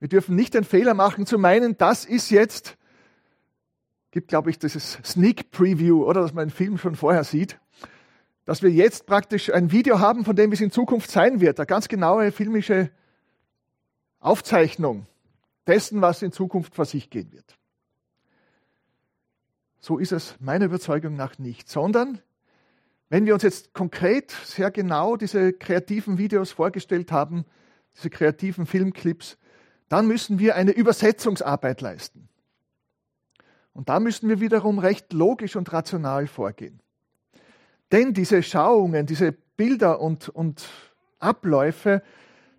wir 0.00 0.08
dürfen 0.08 0.34
nicht 0.34 0.54
den 0.54 0.64
Fehler 0.64 0.94
machen, 0.94 1.26
zu 1.26 1.38
meinen, 1.38 1.76
das 1.76 2.04
ist 2.04 2.30
jetzt, 2.30 2.76
gibt 4.10 4.28
glaube 4.28 4.50
ich 4.50 4.58
dieses 4.58 4.98
Sneak 5.04 5.50
Preview, 5.50 6.04
oder 6.04 6.22
dass 6.22 6.32
man 6.32 6.42
einen 6.42 6.50
Film 6.50 6.78
schon 6.78 6.96
vorher 6.96 7.22
sieht, 7.22 7.60
dass 8.44 8.62
wir 8.62 8.70
jetzt 8.70 9.06
praktisch 9.06 9.52
ein 9.52 9.70
Video 9.70 10.00
haben, 10.00 10.24
von 10.24 10.34
dem 10.34 10.50
es 10.50 10.60
in 10.60 10.72
Zukunft 10.72 11.10
sein 11.10 11.40
wird, 11.40 11.60
eine 11.60 11.66
ganz 11.66 11.86
genaue 11.86 12.32
filmische 12.32 12.90
Aufzeichnung 14.18 15.06
dessen, 15.66 16.00
was 16.00 16.22
in 16.22 16.32
Zukunft 16.32 16.74
vor 16.74 16.86
sich 16.86 17.10
gehen 17.10 17.30
wird. 17.30 17.56
So 19.78 19.98
ist 19.98 20.12
es 20.12 20.34
meiner 20.40 20.64
Überzeugung 20.64 21.14
nach 21.14 21.38
nicht, 21.38 21.68
sondern 21.68 22.20
wenn 23.10 23.26
wir 23.26 23.34
uns 23.34 23.42
jetzt 23.42 23.74
konkret 23.74 24.30
sehr 24.30 24.70
genau 24.70 25.16
diese 25.16 25.52
kreativen 25.52 26.16
Videos 26.16 26.52
vorgestellt 26.52 27.12
haben, 27.12 27.44
diese 27.96 28.08
kreativen 28.08 28.66
Filmclips, 28.66 29.36
dann 29.88 30.06
müssen 30.06 30.38
wir 30.38 30.54
eine 30.54 30.70
Übersetzungsarbeit 30.70 31.80
leisten. 31.80 32.28
Und 33.72 33.88
da 33.88 33.98
müssen 33.98 34.28
wir 34.28 34.40
wiederum 34.40 34.78
recht 34.78 35.12
logisch 35.12 35.56
und 35.56 35.72
rational 35.72 36.28
vorgehen. 36.28 36.80
Denn 37.90 38.14
diese 38.14 38.42
Schauungen, 38.44 39.06
diese 39.06 39.32
Bilder 39.56 40.00
und, 40.00 40.28
und 40.28 40.68
Abläufe, 41.18 42.02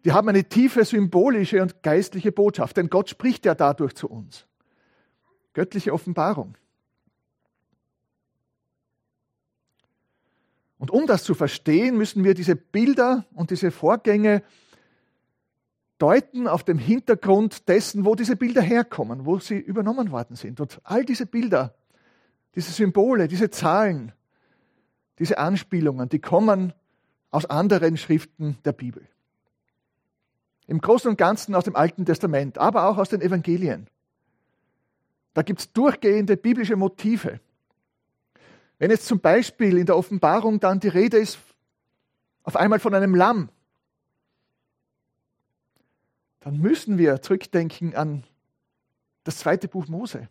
die 0.03 0.11
haben 0.11 0.27
eine 0.27 0.43
tiefe 0.43 0.83
symbolische 0.83 1.61
und 1.61 1.81
geistliche 1.81 2.33
Botschaft, 2.33 2.75
denn 2.75 2.89
Gott 2.89 3.09
spricht 3.09 3.45
ja 3.45 3.55
dadurch 3.55 3.95
zu 3.95 4.09
uns. 4.09 4.47
Göttliche 5.53 5.93
Offenbarung. 5.93 6.57
Und 10.81 10.89
um 10.89 11.05
das 11.05 11.23
zu 11.23 11.35
verstehen, 11.35 11.95
müssen 11.95 12.23
wir 12.23 12.33
diese 12.33 12.55
Bilder 12.55 13.27
und 13.35 13.51
diese 13.51 13.69
Vorgänge 13.69 14.41
deuten 15.99 16.47
auf 16.47 16.63
dem 16.63 16.79
Hintergrund 16.79 17.69
dessen, 17.69 18.03
wo 18.03 18.15
diese 18.15 18.35
Bilder 18.35 18.63
herkommen, 18.63 19.27
wo 19.27 19.37
sie 19.37 19.59
übernommen 19.59 20.09
worden 20.09 20.35
sind. 20.35 20.59
Und 20.59 20.81
all 20.83 21.05
diese 21.05 21.27
Bilder, 21.27 21.75
diese 22.55 22.71
Symbole, 22.71 23.27
diese 23.27 23.51
Zahlen, 23.51 24.11
diese 25.19 25.37
Anspielungen, 25.37 26.09
die 26.09 26.17
kommen 26.17 26.73
aus 27.29 27.45
anderen 27.45 27.95
Schriften 27.95 28.57
der 28.65 28.71
Bibel. 28.71 29.07
Im 30.65 30.81
Großen 30.81 31.11
und 31.11 31.17
Ganzen 31.17 31.53
aus 31.53 31.65
dem 31.65 31.75
Alten 31.75 32.07
Testament, 32.07 32.57
aber 32.57 32.87
auch 32.87 32.97
aus 32.97 33.09
den 33.09 33.21
Evangelien. 33.21 33.85
Da 35.35 35.43
gibt 35.43 35.59
es 35.59 35.71
durchgehende 35.73 36.37
biblische 36.37 36.75
Motive. 36.75 37.39
Wenn 38.81 38.89
jetzt 38.89 39.05
zum 39.05 39.19
Beispiel 39.19 39.77
in 39.77 39.85
der 39.85 39.95
Offenbarung 39.95 40.59
dann 40.59 40.79
die 40.79 40.87
Rede 40.87 41.17
ist 41.19 41.37
auf 42.41 42.55
einmal 42.55 42.79
von 42.79 42.95
einem 42.95 43.13
Lamm, 43.13 43.49
dann 46.39 46.57
müssen 46.57 46.97
wir 46.97 47.21
zurückdenken 47.21 47.95
an 47.95 48.23
das 49.23 49.37
zweite 49.37 49.67
Buch 49.67 49.87
Mose, 49.87 50.29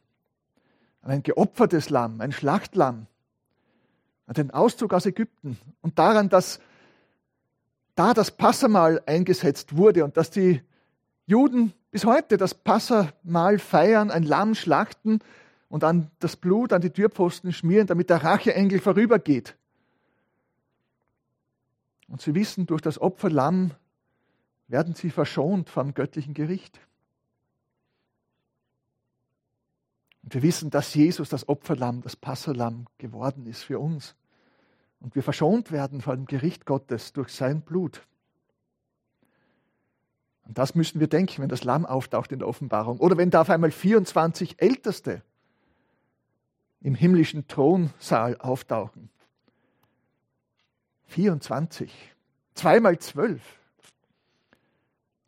an 1.02 1.12
ein 1.12 1.22
geopfertes 1.22 1.90
Lamm, 1.90 2.20
ein 2.20 2.32
Schlachtlamm, 2.32 3.06
an 4.26 4.34
den 4.34 4.50
Auszug 4.50 4.94
aus 4.94 5.06
Ägypten 5.06 5.56
und 5.80 6.00
daran, 6.00 6.28
dass 6.28 6.58
da 7.94 8.14
das 8.14 8.32
Passamal 8.32 9.00
eingesetzt 9.06 9.76
wurde 9.76 10.04
und 10.04 10.16
dass 10.16 10.28
die 10.28 10.60
Juden 11.24 11.72
bis 11.92 12.04
heute 12.04 12.36
das 12.36 12.54
Passamal 12.54 13.60
feiern, 13.60 14.10
ein 14.10 14.24
Lamm 14.24 14.56
schlachten 14.56 15.20
und 15.70 15.84
an 15.84 16.10
das 16.18 16.36
Blut 16.36 16.72
an 16.72 16.82
die 16.82 16.90
Türpfosten 16.90 17.52
schmieren, 17.52 17.86
damit 17.86 18.10
der 18.10 18.22
Racheengel 18.22 18.80
vorübergeht. 18.80 19.56
Und 22.08 22.20
sie 22.20 22.34
wissen, 22.34 22.66
durch 22.66 22.82
das 22.82 23.00
Opferlamm 23.00 23.70
werden 24.66 24.94
sie 24.94 25.10
verschont 25.10 25.70
vom 25.70 25.94
göttlichen 25.94 26.34
Gericht. 26.34 26.80
Und 30.24 30.34
wir 30.34 30.42
wissen, 30.42 30.70
dass 30.70 30.92
Jesus 30.92 31.28
das 31.28 31.48
Opferlamm, 31.48 32.02
das 32.02 32.16
Passalam 32.16 32.86
geworden 32.98 33.46
ist 33.46 33.62
für 33.62 33.78
uns. 33.78 34.16
Und 34.98 35.14
wir 35.14 35.22
verschont 35.22 35.70
werden 35.70 36.00
vor 36.00 36.16
dem 36.16 36.26
Gericht 36.26 36.66
Gottes 36.66 37.12
durch 37.12 37.32
sein 37.32 37.62
Blut. 37.62 38.06
Und 40.42 40.58
das 40.58 40.74
müssen 40.74 40.98
wir 40.98 41.06
denken, 41.06 41.42
wenn 41.42 41.48
das 41.48 41.62
Lamm 41.62 41.86
auftaucht 41.86 42.32
in 42.32 42.40
der 42.40 42.48
Offenbarung. 42.48 42.98
Oder 42.98 43.16
wenn 43.16 43.30
da 43.30 43.42
auf 43.42 43.50
einmal 43.50 43.70
24 43.70 44.60
Älteste 44.60 45.22
im 46.80 46.94
himmlischen 46.94 47.46
Thronsaal 47.46 48.36
auftauchen. 48.38 49.10
24. 51.06 51.92
Zweimal 52.54 52.98
zwölf. 52.98 53.42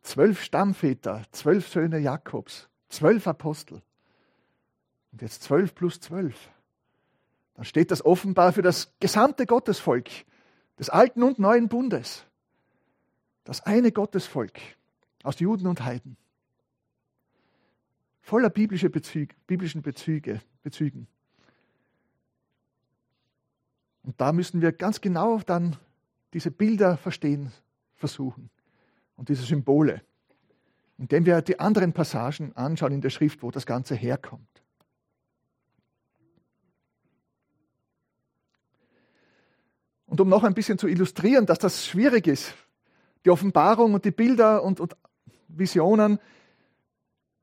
Zwölf 0.01 0.41
Stammväter, 0.41 1.23
zwölf 1.31 1.67
Söhne 1.67 1.99
Jakobs, 1.99 2.67
zwölf 2.89 3.27
Apostel. 3.27 3.81
Und 5.11 5.21
jetzt 5.21 5.43
zwölf 5.43 5.75
plus 5.75 5.99
zwölf. 5.99 6.49
Dann 7.55 7.65
steht 7.65 7.91
das 7.91 8.03
offenbar 8.03 8.51
für 8.51 8.61
das 8.61 8.91
gesamte 8.99 9.45
Gottesvolk 9.45 10.09
des 10.79 10.89
alten 10.89 11.23
und 11.23 11.39
neuen 11.39 11.69
Bundes. 11.69 12.25
Das 13.43 13.61
eine 13.61 13.91
Gottesvolk 13.91 14.59
aus 15.23 15.39
Juden 15.39 15.67
und 15.67 15.83
Heiden. 15.83 16.17
Voller 18.21 18.49
biblische 18.49 18.89
Bezüge, 18.89 19.35
biblischen 19.47 19.81
Bezüge, 19.81 20.41
Bezügen. 20.63 21.07
Und 24.03 24.19
da 24.19 24.33
müssen 24.33 24.61
wir 24.61 24.71
ganz 24.71 25.01
genau 25.01 25.39
dann 25.39 25.77
diese 26.33 26.51
Bilder 26.51 26.97
verstehen 26.97 27.51
versuchen 27.95 28.49
und 29.15 29.29
diese 29.29 29.43
Symbole, 29.43 30.01
indem 30.97 31.25
wir 31.25 31.41
die 31.41 31.59
anderen 31.59 31.93
Passagen 31.93 32.55
anschauen 32.55 32.91
in 32.91 33.01
der 33.01 33.09
Schrift, 33.09 33.43
wo 33.43 33.51
das 33.51 33.65
Ganze 33.65 33.95
herkommt. 33.95 34.63
Und 40.05 40.21
um 40.21 40.29
noch 40.29 40.43
ein 40.43 40.53
bisschen 40.53 40.77
zu 40.77 40.87
illustrieren, 40.87 41.45
dass 41.45 41.57
das 41.57 41.87
schwierig 41.87 42.27
ist, 42.27 42.53
die 43.25 43.31
Offenbarung 43.31 43.93
und 43.93 44.05
die 44.05 44.11
Bilder 44.11 44.61
und, 44.61 44.79
und 44.79 44.95
Visionen 45.47 46.19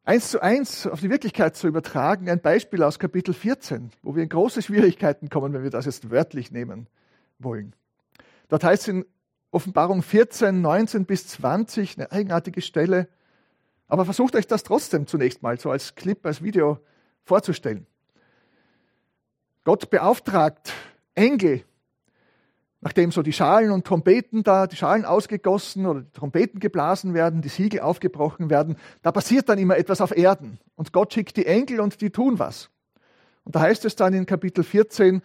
eins 0.04 0.30
zu 0.30 0.42
eins 0.42 0.86
auf 0.86 1.00
die 1.00 1.10
Wirklichkeit 1.10 1.56
zu 1.56 1.68
übertragen, 1.68 2.28
ein 2.28 2.40
Beispiel 2.40 2.82
aus 2.82 2.98
Kapitel 2.98 3.34
14, 3.34 3.90
wo 4.02 4.16
wir 4.16 4.22
in 4.22 4.28
große 4.28 4.62
Schwierigkeiten 4.62 5.28
kommen, 5.28 5.52
wenn 5.52 5.62
wir 5.62 5.70
das 5.70 5.86
jetzt 5.86 6.10
wörtlich 6.10 6.50
nehmen 6.50 6.86
wollen. 7.38 7.74
Dort 8.48 8.64
heißt 8.64 8.82
es 8.82 8.88
in 8.88 9.06
Offenbarung 9.50 10.02
14, 10.02 10.60
19 10.60 11.06
bis 11.06 11.26
20, 11.28 11.98
eine 11.98 12.12
eigenartige 12.12 12.62
Stelle, 12.62 13.08
aber 13.88 14.04
versucht 14.04 14.36
euch 14.36 14.46
das 14.46 14.62
trotzdem 14.62 15.06
zunächst 15.06 15.42
mal 15.42 15.58
so 15.58 15.70
als 15.70 15.94
Clip, 15.96 16.24
als 16.24 16.42
Video 16.42 16.78
vorzustellen. 17.24 17.86
Gott 19.64 19.90
beauftragt 19.90 20.72
Engel, 21.14 21.64
nachdem 22.80 23.12
so 23.12 23.22
die 23.22 23.32
Schalen 23.32 23.70
und 23.70 23.86
Trompeten 23.86 24.42
da, 24.42 24.66
die 24.66 24.76
Schalen 24.76 25.04
ausgegossen 25.04 25.86
oder 25.86 26.00
die 26.00 26.12
Trompeten 26.12 26.60
geblasen 26.60 27.14
werden, 27.14 27.42
die 27.42 27.48
Siegel 27.48 27.80
aufgebrochen 27.80 28.48
werden, 28.48 28.76
da 29.02 29.12
passiert 29.12 29.48
dann 29.48 29.58
immer 29.58 29.76
etwas 29.76 30.00
auf 30.00 30.16
Erden. 30.16 30.58
Und 30.76 30.92
Gott 30.92 31.12
schickt 31.12 31.36
die 31.36 31.46
Engel 31.46 31.80
und 31.80 32.00
die 32.00 32.10
tun 32.10 32.38
was. 32.38 32.70
Und 33.44 33.54
da 33.54 33.60
heißt 33.60 33.84
es 33.84 33.96
dann 33.96 34.14
in 34.14 34.26
Kapitel 34.26 34.64
14, 34.64 35.22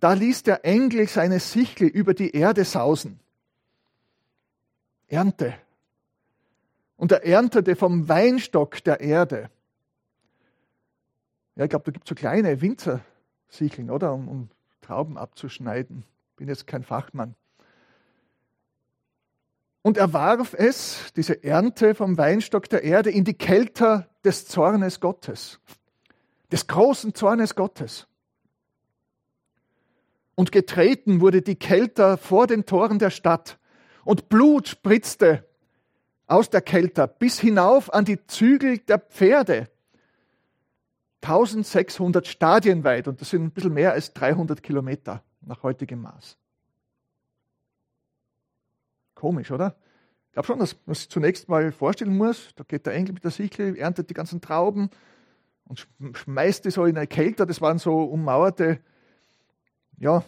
da 0.00 0.12
ließ 0.12 0.42
der 0.42 0.64
Engel 0.64 1.06
seine 1.08 1.40
Sichel 1.40 1.88
über 1.88 2.12
die 2.12 2.34
Erde 2.34 2.64
sausen. 2.64 3.20
Ernte. 5.08 5.54
Und 6.96 7.12
er 7.12 7.24
erntete 7.24 7.76
vom 7.76 8.08
Weinstock 8.08 8.82
der 8.82 9.00
Erde. 9.00 9.50
Ja, 11.54 11.64
ich 11.64 11.70
glaube, 11.70 11.84
da 11.84 11.92
gibt 11.92 12.06
es 12.06 12.08
so 12.08 12.14
kleine 12.14 12.60
Winzersicheln, 12.60 13.90
oder? 13.90 14.12
Um, 14.12 14.28
um 14.28 14.50
Trauben 14.80 15.16
abzuschneiden 15.16 16.04
bin 16.36 16.48
jetzt 16.48 16.66
kein 16.66 16.84
Fachmann. 16.84 17.34
Und 19.82 19.96
er 19.96 20.12
warf 20.12 20.52
es, 20.52 21.12
diese 21.14 21.44
Ernte 21.44 21.94
vom 21.94 22.18
Weinstock 22.18 22.68
der 22.68 22.82
Erde, 22.82 23.10
in 23.10 23.24
die 23.24 23.34
Kelter 23.34 24.08
des 24.24 24.46
Zornes 24.46 25.00
Gottes, 25.00 25.60
des 26.50 26.66
großen 26.66 27.14
Zornes 27.14 27.54
Gottes. 27.54 28.06
Und 30.34 30.52
getreten 30.52 31.20
wurde 31.20 31.40
die 31.40 31.54
Kelter 31.54 32.18
vor 32.18 32.46
den 32.46 32.66
Toren 32.66 32.98
der 32.98 33.10
Stadt, 33.10 33.58
und 34.04 34.28
Blut 34.28 34.68
spritzte 34.68 35.48
aus 36.26 36.50
der 36.50 36.60
Kelter 36.60 37.06
bis 37.06 37.40
hinauf 37.40 37.92
an 37.92 38.04
die 38.04 38.24
Zügel 38.26 38.78
der 38.78 38.98
Pferde. 38.98 39.68
1600 41.22 42.26
Stadien 42.26 42.84
weit, 42.84 43.08
und 43.08 43.20
das 43.20 43.30
sind 43.30 43.42
ein 43.42 43.50
bisschen 43.50 43.74
mehr 43.74 43.92
als 43.92 44.12
300 44.12 44.62
Kilometer 44.62 45.22
nach 45.46 45.62
heutigem 45.62 46.02
Maß. 46.02 46.36
Komisch, 49.14 49.50
oder? 49.50 49.76
Ich 50.26 50.32
glaube 50.32 50.46
schon, 50.46 50.58
dass 50.58 50.76
man 50.84 50.94
sich 50.94 51.08
zunächst 51.08 51.48
mal 51.48 51.72
vorstellen 51.72 52.16
muss, 52.16 52.54
da 52.56 52.64
geht 52.64 52.84
der 52.84 52.92
Engel 52.92 53.14
mit 53.14 53.24
der 53.24 53.30
Sichel, 53.30 53.76
erntet 53.76 54.10
die 54.10 54.14
ganzen 54.14 54.42
Trauben 54.42 54.90
und 55.64 55.88
schmeißt 56.12 56.66
die 56.66 56.70
so 56.70 56.84
in 56.84 56.96
eine 56.96 57.06
Kälte. 57.06 57.46
Das 57.46 57.62
waren 57.62 57.78
so 57.78 58.02
ummauerte, 58.02 58.80
ja, 59.98 60.22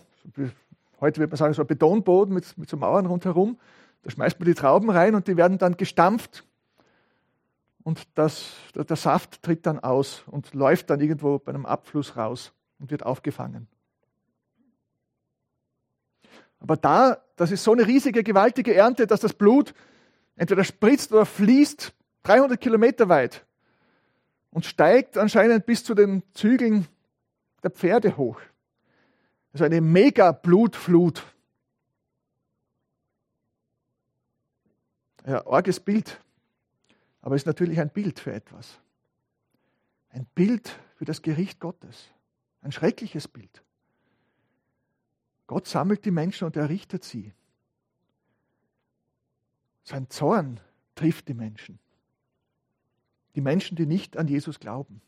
heute 1.01 1.21
würde 1.21 1.31
man 1.31 1.37
sagen, 1.37 1.53
so 1.53 1.63
ein 1.63 1.69
Betonboden 1.69 2.33
mit, 2.33 2.57
mit 2.57 2.71
so 2.71 2.79
Mauern 2.79 3.05
rundherum. 3.05 3.59
Da 4.03 4.11
schmeißt 4.11 4.41
man 4.41 4.47
die 4.47 4.55
Trauben 4.55 4.89
rein 4.89 5.15
und 5.15 5.29
die 5.29 5.37
werden 5.37 5.59
dann 5.59 5.77
gestampft 5.77 6.45
und 7.89 8.07
das, 8.17 8.53
der 8.75 8.97
Saft 8.97 9.43
tritt 9.43 9.65
dann 9.65 9.79
aus 9.79 10.23
und 10.27 10.53
läuft 10.53 10.91
dann 10.91 11.01
irgendwo 11.01 11.39
bei 11.39 11.53
einem 11.53 11.65
Abfluss 11.65 12.17
raus 12.17 12.53
und 12.79 12.91
wird 12.91 13.05
aufgefangen. 13.05 13.67
Aber 16.61 16.77
da, 16.77 17.23
das 17.37 17.51
ist 17.51 17.65
so 17.65 17.73
eine 17.73 17.87
riesige, 17.87 18.23
gewaltige 18.23 18.75
Ernte, 18.75 19.07
dass 19.07 19.21
das 19.21 19.33
Blut 19.33 19.75
entweder 20.37 20.65
spritzt 20.65 21.13
oder 21.13 21.27
fließt 21.27 21.93
300 22.25 22.61
Kilometer 22.61 23.09
weit 23.09 23.45
und 24.51 24.65
steigt 24.65 25.19
anscheinend 25.19 25.67
bis 25.67 25.85
zu 25.85 25.95
den 25.95 26.23
Zügeln 26.35 26.87
der 27.63 27.71
Pferde 27.71 28.17
hoch. 28.17 28.41
Also 29.53 29.65
eine 29.65 29.81
mega 29.81 30.33
Blutflut. 30.33 31.25
Ja, 35.27 35.47
arges 35.47 35.81
Bild. 35.81 36.21
Aber 37.21 37.35
es 37.35 37.43
ist 37.43 37.47
natürlich 37.47 37.81
ein 37.81 37.91
Bild 37.91 38.21
für 38.21 38.33
etwas. 38.33 38.79
Ein 40.11 40.27
Bild 40.35 40.79
für 40.97 41.05
das 41.05 41.23
Gericht 41.23 41.61
Gottes. 41.61 42.09
Ein 42.63 42.73
schreckliches 42.73 43.29
Bild. 43.29 43.63
Gott 45.49 45.67
sammelt 45.67 46.05
die 46.05 46.13
Menschen 46.13 46.45
und 46.45 46.57
errichtet 46.57 47.03
sie. 47.03 47.33
Sein 49.83 50.09
Zorn 50.11 50.61
trifft 50.95 51.27
die 51.27 51.35
Menschen. 51.35 51.79
Die 53.35 53.41
Menschen, 53.41 53.75
die 53.75 53.87
nicht 53.87 54.19
an 54.19 54.29
Jesus 54.29 54.61
glauben. 54.61 55.01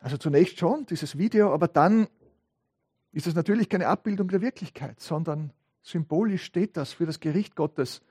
Also 0.00 0.16
zunächst 0.16 0.58
schon 0.58 0.86
dieses 0.86 1.16
Video, 1.16 1.54
aber 1.54 1.68
dann 1.68 2.08
ist 3.12 3.28
es 3.28 3.34
natürlich 3.34 3.68
keine 3.68 3.86
Abbildung 3.86 4.26
der 4.28 4.40
Wirklichkeit, 4.40 4.98
sondern 4.98 5.52
symbolisch 5.82 6.42
steht 6.42 6.76
das 6.76 6.92
für 6.92 7.06
das 7.06 7.20
Gericht 7.20 7.54
Gottes 7.54 8.02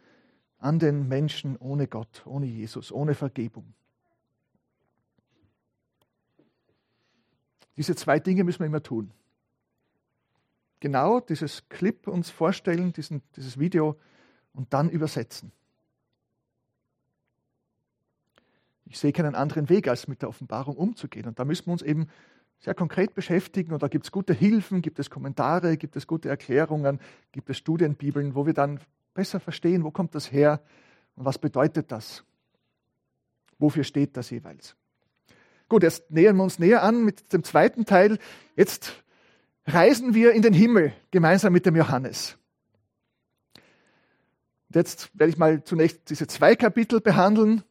an 0.60 0.80
den 0.80 1.10
Menschen 1.10 1.58
ohne 1.58 1.88
Gott, 1.88 2.26
ohne 2.26 2.46
Jesus, 2.46 2.92
ohne 2.94 3.16
Vergebung. 3.16 3.74
Diese 7.76 7.96
zwei 7.96 8.20
Dinge 8.20 8.46
müssen 8.46 8.60
wir 8.60 8.68
immer 8.68 8.84
tun. 8.84 9.12
Genau 10.80 11.20
dieses 11.20 11.68
Clip 11.70 12.08
uns 12.08 12.30
vorstellen, 12.30 12.94
diesen, 12.94 13.22
dieses 13.36 13.60
Video 13.60 13.98
und 14.54 14.74
dann 14.74 14.90
übersetzen. 14.90 15.52
Ich 18.86 18.98
sehe 18.98 19.12
keinen 19.12 19.36
anderen 19.36 19.70
Weg, 19.70 19.88
als 19.88 20.08
mit 20.08 20.22
der 20.22 20.30
Offenbarung 20.30 20.76
umzugehen. 20.76 21.28
Und 21.28 21.38
da 21.38 21.46
müssen 21.46 21.68
wir 21.68 21.74
uns 21.74 21.84
eben 21.84 22.08
sehr 22.60 22.74
konkret 22.74 23.14
beschäftigen. 23.14 23.72
Und 23.72 23.84
da 23.84 23.88
gibt 23.88 24.06
es 24.06 24.12
gute 24.12 24.34
Hilfen, 24.34 24.82
gibt 24.82 25.00
es 25.00 25.10
Kommentare, 25.10 25.78
gibt 25.78 25.96
es 25.96 26.08
gute 26.08 26.30
Erklärungen, 26.30 27.00
gibt 27.32 27.50
es 27.50 27.58
Studienbibeln, 27.58 28.36
wo 28.36 28.46
wir 28.46 28.54
dann 28.54 28.80
besser 29.14 29.40
verstehen, 29.40 29.84
wo 29.84 29.92
kommt 29.92 30.16
das 30.16 30.32
her 30.32 30.62
und 31.16 31.26
was 31.26 31.38
bedeutet 31.38 31.92
das? 31.92 32.24
Wofür 33.60 33.84
steht 33.84 34.18
das 34.18 34.30
jeweils? 34.30 34.76
Gut, 35.68 35.84
jetzt 35.84 36.10
nähern 36.10 36.38
wir 36.38 36.44
uns 36.44 36.58
näher 36.58 36.82
an 36.82 37.04
mit 37.04 37.32
dem 37.32 37.44
zweiten 37.44 37.86
Teil. 37.86 38.18
Jetzt 38.56 39.04
reisen 39.70 40.14
wir 40.14 40.34
in 40.34 40.42
den 40.42 40.54
Himmel 40.54 40.94
gemeinsam 41.12 41.54
mit 41.54 41.66
dem 41.66 41.76
Johannes. 41.76 42.38
Jetzt 44.74 45.10
werde 45.14 45.32
ich 45.32 45.38
mal 45.38 45.64
zunächst 45.64 46.10
diese 46.10 46.28
zwei 46.28 46.56
Kapitel 46.56 47.02
behandeln 47.02 47.64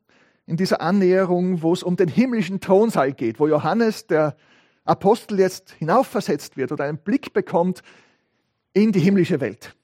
in 0.47 0.57
dieser 0.57 0.81
Annäherung, 0.81 1.63
wo 1.63 1.73
es 1.73 1.83
um 1.83 1.97
den 1.97 2.09
himmlischen 2.09 2.61
Thronsaal 2.61 3.13
geht, 3.13 3.39
wo 3.39 3.47
Johannes, 3.47 4.07
der 4.07 4.37
Apostel, 4.85 5.39
jetzt 5.39 5.73
hinaufversetzt 5.73 6.57
wird 6.57 6.73
oder 6.73 6.85
einen 6.85 6.99
Blick 6.99 7.33
bekommt 7.33 7.83
in 8.73 8.91
die 8.91 9.01
himmlische 9.01 9.41
Welt. 9.41 9.77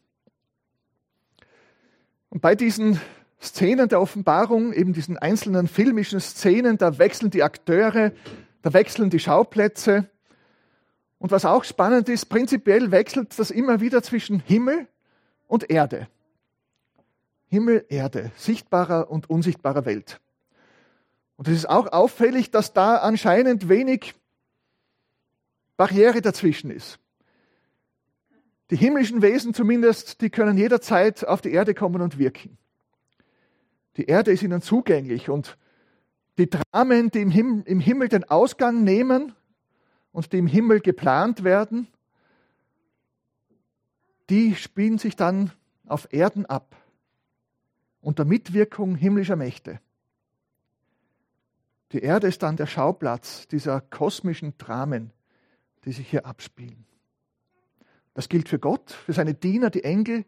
Und 2.31 2.41
bei 2.41 2.55
diesen 2.55 3.01
Szenen 3.41 3.89
der 3.89 4.01
Offenbarung, 4.01 4.73
eben 4.73 4.93
diesen 4.93 5.19
einzelnen 5.19 5.69
filmischen 5.69 6.19
Szenen, 6.19 6.79
da 6.79 6.99
wechseln 6.99 7.31
die 7.31 7.43
Akteure, 7.43 8.13
da 8.63 8.73
wechseln 8.73 9.11
die 9.11 9.21
Schauplätze. 9.21 10.09
Und 11.19 11.31
was 11.31 11.45
auch 11.45 11.65
spannend 11.65 12.09
ist, 12.09 12.27
prinzipiell 12.27 12.91
wechselt 12.91 13.39
das 13.39 13.51
immer 13.51 13.81
wieder 13.81 14.03
zwischen 14.03 14.41
Himmel 14.41 14.89
und 15.47 15.71
Erde. 15.71 16.09
Himmel, 17.47 17.87
Erde, 17.89 18.33
sichtbarer 18.37 19.11
und 19.11 19.31
unsichtbarer 19.31 19.87
Welt. 19.87 20.21
Und 21.37 21.49
es 21.49 21.55
ist 21.55 21.69
auch 21.69 21.93
auffällig, 21.93 22.51
dass 22.51 22.73
da 22.73 22.97
anscheinend 22.97 23.69
wenig 23.69 24.15
Barriere 25.77 26.21
dazwischen 26.21 26.71
ist. 26.71 26.99
Die 28.71 28.77
himmlischen 28.77 29.23
Wesen 29.23 29.55
zumindest, 29.55 30.21
die 30.21 30.31
können 30.31 30.57
jederzeit 30.57 31.27
auf 31.27 31.41
die 31.41 31.53
Erde 31.53 31.75
kommen 31.75 32.01
und 32.01 32.19
wirken. 32.19 32.57
Die 33.97 34.07
Erde 34.07 34.33
ist 34.33 34.43
ihnen 34.43 34.63
zugänglich 34.63 35.29
und 35.29 35.57
die 36.39 36.51
Dramen, 36.51 37.11
die 37.11 37.21
im 37.21 37.81
Himmel, 37.81 38.09
den 38.09 38.25
Ausgang 38.25 38.83
nehmen 38.83 39.35
und 40.15 40.33
die 40.33 40.39
im 40.39 40.47
Himmel 40.47 40.81
geplant 40.81 41.43
werden, 41.43 41.89
die 44.31 44.55
spielen 44.55 44.97
sich 44.97 45.17
dann 45.17 45.51
auf 45.87 46.07
Erden 46.13 46.47
ab 46.47 46.77
unter 48.01 48.25
Mitwirkung 48.25 48.95
himmlischer 48.95 49.35
Mächte. 49.35 49.81
Die 51.91 51.99
Erde 51.99 52.29
ist 52.29 52.43
dann 52.45 52.57
der 52.57 52.67
Schauplatz 52.67 53.49
dieser 53.49 53.81
kosmischen 53.81 54.57
Dramen, 54.57 55.11
die 55.85 55.93
sich 55.93 56.09
hier 56.09 56.27
abspielen. 56.27 56.87
Das 58.15 58.29
gilt 58.29 58.49
für 58.49 58.61
Gott, 58.61 58.93
für 58.93 59.13
seine 59.13 59.35
Diener, 59.35 59.71
die 59.71 59.83
Engel 59.83 60.25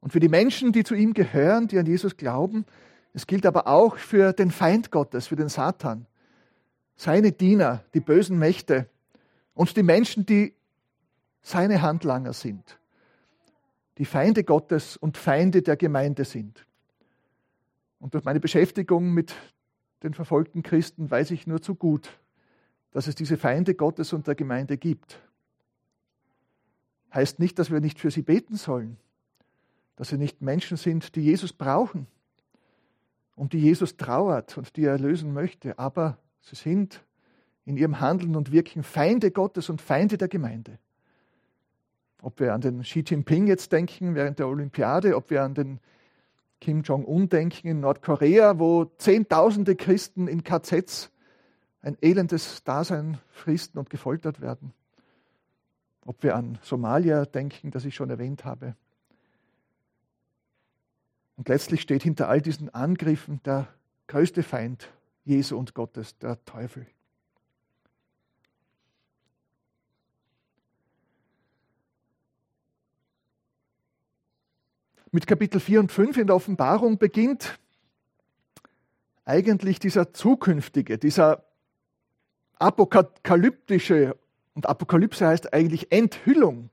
und 0.00 0.10
für 0.10 0.20
die 0.20 0.28
Menschen, 0.28 0.72
die 0.72 0.84
zu 0.84 0.94
ihm 0.94 1.12
gehören, 1.12 1.68
die 1.68 1.78
an 1.78 1.86
Jesus 1.86 2.16
glauben. 2.16 2.64
Es 3.12 3.26
gilt 3.26 3.44
aber 3.44 3.66
auch 3.66 3.98
für 3.98 4.32
den 4.32 4.50
Feind 4.50 4.90
Gottes, 4.90 5.26
für 5.26 5.36
den 5.36 5.50
Satan, 5.50 6.06
seine 6.96 7.32
Diener, 7.32 7.84
die 7.92 8.00
bösen 8.00 8.38
Mächte 8.38 8.88
und 9.58 9.76
die 9.76 9.82
Menschen, 9.82 10.24
die 10.24 10.54
seine 11.40 11.82
Handlanger 11.82 12.32
sind, 12.32 12.78
die 13.98 14.04
Feinde 14.04 14.44
Gottes 14.44 14.96
und 14.96 15.16
Feinde 15.16 15.62
der 15.62 15.76
Gemeinde 15.76 16.24
sind. 16.24 16.64
Und 17.98 18.14
durch 18.14 18.24
meine 18.24 18.38
Beschäftigung 18.38 19.12
mit 19.12 19.34
den 20.04 20.14
verfolgten 20.14 20.62
Christen 20.62 21.10
weiß 21.10 21.32
ich 21.32 21.48
nur 21.48 21.60
zu 21.60 21.74
gut, 21.74 22.20
dass 22.92 23.08
es 23.08 23.16
diese 23.16 23.36
Feinde 23.36 23.74
Gottes 23.74 24.12
und 24.12 24.28
der 24.28 24.36
Gemeinde 24.36 24.78
gibt. 24.78 25.20
Heißt 27.12 27.40
nicht, 27.40 27.58
dass 27.58 27.72
wir 27.72 27.80
nicht 27.80 27.98
für 27.98 28.12
sie 28.12 28.22
beten 28.22 28.54
sollen, 28.54 28.96
dass 29.96 30.10
sie 30.10 30.18
nicht 30.18 30.40
Menschen 30.40 30.76
sind, 30.76 31.16
die 31.16 31.22
Jesus 31.22 31.52
brauchen, 31.52 32.06
um 33.34 33.48
die 33.48 33.58
Jesus 33.58 33.96
trauert 33.96 34.56
und 34.56 34.76
die 34.76 34.84
er 34.84 34.92
erlösen 34.92 35.32
möchte, 35.32 35.80
aber 35.80 36.16
sie 36.42 36.54
sind 36.54 37.02
in 37.68 37.76
ihrem 37.76 38.00
Handeln 38.00 38.34
und 38.34 38.50
Wirken 38.50 38.82
Feinde 38.82 39.30
Gottes 39.30 39.68
und 39.68 39.82
Feinde 39.82 40.16
der 40.16 40.28
Gemeinde. 40.28 40.78
Ob 42.22 42.40
wir 42.40 42.54
an 42.54 42.62
den 42.62 42.80
Xi 42.80 43.04
Jinping 43.06 43.46
jetzt 43.46 43.72
denken 43.72 44.14
während 44.14 44.38
der 44.38 44.48
Olympiade, 44.48 45.14
ob 45.14 45.28
wir 45.28 45.42
an 45.42 45.52
den 45.52 45.78
Kim 46.62 46.80
Jong-un 46.80 47.28
denken 47.28 47.68
in 47.68 47.80
Nordkorea, 47.80 48.58
wo 48.58 48.86
Zehntausende 48.96 49.76
Christen 49.76 50.28
in 50.28 50.44
KZs 50.44 51.10
ein 51.82 51.98
elendes 52.00 52.64
Dasein 52.64 53.18
fristen 53.28 53.78
und 53.78 53.90
gefoltert 53.90 54.40
werden. 54.40 54.72
Ob 56.06 56.22
wir 56.22 56.36
an 56.36 56.56
Somalia 56.62 57.26
denken, 57.26 57.70
das 57.70 57.84
ich 57.84 57.94
schon 57.94 58.08
erwähnt 58.08 58.46
habe. 58.46 58.76
Und 61.36 61.50
letztlich 61.50 61.82
steht 61.82 62.02
hinter 62.02 62.30
all 62.30 62.40
diesen 62.40 62.72
Angriffen 62.72 63.42
der 63.44 63.68
größte 64.06 64.42
Feind 64.42 64.90
Jesu 65.26 65.58
und 65.58 65.74
Gottes, 65.74 66.16
der 66.16 66.42
Teufel. 66.46 66.86
Mit 75.10 75.26
Kapitel 75.26 75.58
4 75.58 75.80
und 75.80 75.92
5 75.92 76.18
in 76.18 76.26
der 76.26 76.36
Offenbarung 76.36 76.98
beginnt 76.98 77.58
eigentlich 79.24 79.78
dieser 79.78 80.12
zukünftige, 80.12 80.98
dieser 80.98 81.44
apokalyptische, 82.58 84.16
und 84.54 84.66
Apokalypse 84.66 85.26
heißt 85.26 85.54
eigentlich 85.54 85.92
Enthüllung, 85.92 86.68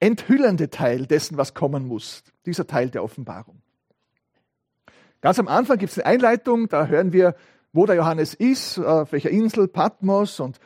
enthüllende 0.00 0.68
Teil 0.70 1.06
dessen, 1.06 1.36
was 1.36 1.54
kommen 1.54 1.86
muss, 1.86 2.24
dieser 2.44 2.66
Teil 2.66 2.90
der 2.90 3.04
Offenbarung. 3.04 3.62
Ganz 5.20 5.38
am 5.38 5.46
Anfang 5.46 5.78
gibt 5.78 5.92
es 5.92 5.98
eine 5.98 6.06
Einleitung, 6.06 6.68
da 6.68 6.86
hören 6.86 7.12
wir, 7.12 7.36
wo 7.72 7.86
der 7.86 7.96
Johannes 7.96 8.34
ist, 8.34 8.80
auf 8.80 9.12
welcher 9.12 9.30
Insel, 9.30 9.68
Patmos, 9.68 10.40
und 10.40 10.58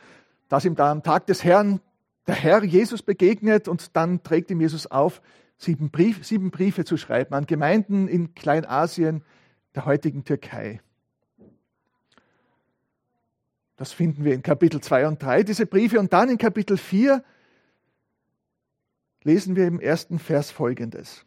dass 0.49 0.65
ihm 0.65 0.75
da 0.75 0.91
am 0.91 1.03
Tag 1.03 1.27
des 1.27 1.43
Herrn 1.43 1.81
der 2.25 2.35
Herr 2.35 2.63
Jesus 2.63 3.03
begegnet 3.03 3.67
und 3.67 3.95
dann 3.95 4.23
trägt 4.23 4.49
ihm 4.49 4.61
Jesus 4.61 4.87
auf, 4.87 5.21
sieben, 5.61 5.91
Brief, 5.91 6.25
sieben 6.25 6.51
Briefe 6.51 6.85
zu 6.85 6.97
schreiben 6.97 7.33
an 7.35 7.45
Gemeinden 7.45 8.07
in 8.07 8.33
Kleinasien, 8.33 9.23
der 9.75 9.85
heutigen 9.85 10.23
Türkei. 10.23 10.81
Das 13.77 13.93
finden 13.93 14.23
wir 14.23 14.33
in 14.33 14.43
Kapitel 14.43 14.81
2 14.81 15.07
und 15.07 15.23
3, 15.23 15.43
diese 15.43 15.65
Briefe. 15.65 15.99
Und 15.99 16.13
dann 16.13 16.29
in 16.29 16.37
Kapitel 16.37 16.77
4 16.77 17.23
lesen 19.23 19.55
wir 19.55 19.67
im 19.67 19.79
ersten 19.79 20.19
Vers 20.19 20.51
folgendes. 20.51 21.25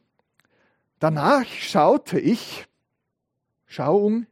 Danach 0.98 1.46
schaute 1.46 2.18
ich, 2.18 2.66
Schauung, 3.66 4.26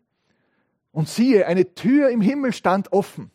und 0.90 1.08
siehe, 1.08 1.46
eine 1.46 1.74
Tür 1.74 2.10
im 2.10 2.20
Himmel 2.20 2.52
stand 2.52 2.92
offen. 2.92 3.30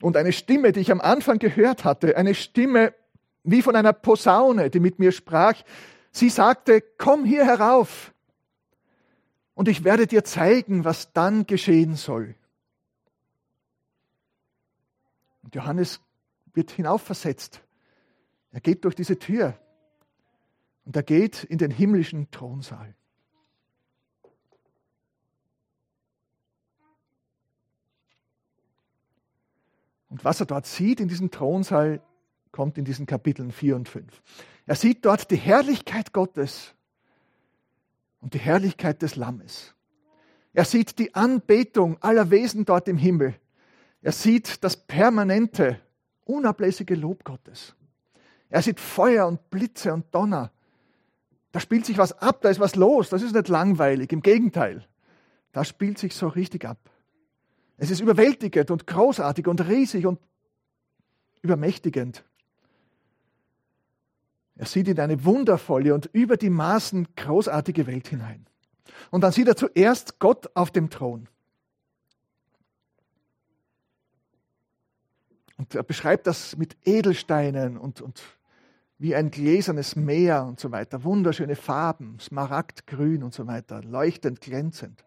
Und 0.00 0.16
eine 0.16 0.32
Stimme, 0.32 0.72
die 0.72 0.80
ich 0.80 0.90
am 0.90 1.00
Anfang 1.00 1.38
gehört 1.38 1.84
hatte, 1.84 2.16
eine 2.16 2.34
Stimme 2.34 2.94
wie 3.44 3.62
von 3.62 3.76
einer 3.76 3.92
Posaune, 3.92 4.70
die 4.70 4.80
mit 4.80 4.98
mir 4.98 5.12
sprach. 5.12 5.54
Sie 6.10 6.28
sagte, 6.28 6.80
komm 6.98 7.24
hier 7.24 7.44
herauf 7.44 8.12
und 9.54 9.68
ich 9.68 9.84
werde 9.84 10.06
dir 10.06 10.24
zeigen, 10.24 10.84
was 10.84 11.12
dann 11.12 11.46
geschehen 11.46 11.96
soll. 11.96 12.34
Und 15.42 15.54
Johannes 15.54 16.00
wird 16.54 16.70
hinaufversetzt. 16.70 17.62
Er 18.52 18.60
geht 18.60 18.84
durch 18.84 18.94
diese 18.94 19.18
Tür 19.18 19.58
und 20.84 20.94
er 20.94 21.02
geht 21.02 21.44
in 21.44 21.58
den 21.58 21.70
himmlischen 21.70 22.30
Thronsaal. 22.30 22.94
Und 30.10 30.24
was 30.26 30.40
er 30.40 30.46
dort 30.46 30.66
sieht 30.66 31.00
in 31.00 31.08
diesem 31.08 31.30
Thronsaal, 31.30 32.02
kommt 32.52 32.78
in 32.78 32.84
diesen 32.84 33.06
Kapiteln 33.06 33.50
4 33.50 33.76
und 33.76 33.88
5. 33.88 34.22
Er 34.66 34.76
sieht 34.76 35.04
dort 35.04 35.30
die 35.30 35.36
Herrlichkeit 35.36 36.12
Gottes 36.12 36.74
und 38.20 38.34
die 38.34 38.38
Herrlichkeit 38.38 39.02
des 39.02 39.16
Lammes. 39.16 39.74
Er 40.52 40.64
sieht 40.64 40.98
die 40.98 41.14
Anbetung 41.14 41.96
aller 42.02 42.30
Wesen 42.30 42.64
dort 42.64 42.86
im 42.86 42.98
Himmel. 42.98 43.34
Er 44.02 44.12
sieht 44.12 44.62
das 44.62 44.76
permanente, 44.76 45.80
unablässige 46.24 46.94
Lob 46.94 47.24
Gottes. 47.24 47.74
Er 48.50 48.60
sieht 48.60 48.78
Feuer 48.78 49.26
und 49.26 49.50
Blitze 49.50 49.94
und 49.94 50.14
Donner. 50.14 50.52
Da 51.52 51.60
spielt 51.60 51.86
sich 51.86 51.98
was 51.98 52.12
ab, 52.12 52.42
da 52.42 52.50
ist 52.50 52.60
was 52.60 52.76
los. 52.76 53.08
Das 53.08 53.22
ist 53.22 53.34
nicht 53.34 53.48
langweilig, 53.48 54.12
im 54.12 54.22
Gegenteil. 54.22 54.86
Da 55.52 55.64
spielt 55.64 55.98
sich 55.98 56.14
so 56.14 56.28
richtig 56.28 56.66
ab. 56.66 56.78
Es 57.76 57.90
ist 57.90 58.00
überwältigend 58.00 58.70
und 58.70 58.86
großartig 58.86 59.46
und 59.48 59.66
riesig 59.66 60.06
und 60.06 60.20
übermächtigend. 61.40 62.24
Er 64.56 64.66
sieht 64.66 64.88
in 64.88 65.00
eine 65.00 65.24
wundervolle 65.24 65.94
und 65.94 66.10
über 66.12 66.36
die 66.36 66.50
Maßen 66.50 67.08
großartige 67.16 67.86
Welt 67.86 68.08
hinein. 68.08 68.46
Und 69.10 69.22
dann 69.22 69.32
sieht 69.32 69.48
er 69.48 69.56
zuerst 69.56 70.18
Gott 70.18 70.50
auf 70.54 70.70
dem 70.70 70.90
Thron. 70.90 71.28
Und 75.56 75.74
er 75.74 75.82
beschreibt 75.82 76.26
das 76.26 76.56
mit 76.56 76.76
Edelsteinen 76.84 77.76
und, 77.76 78.00
und 78.00 78.20
wie 78.98 79.14
ein 79.14 79.30
gläsernes 79.30 79.96
Meer 79.96 80.44
und 80.44 80.60
so 80.60 80.70
weiter. 80.70 81.04
Wunderschöne 81.04 81.56
Farben, 81.56 82.18
smaragdgrün 82.20 83.22
und 83.22 83.34
so 83.34 83.46
weiter, 83.46 83.82
leuchtend, 83.82 84.40
glänzend. 84.40 85.04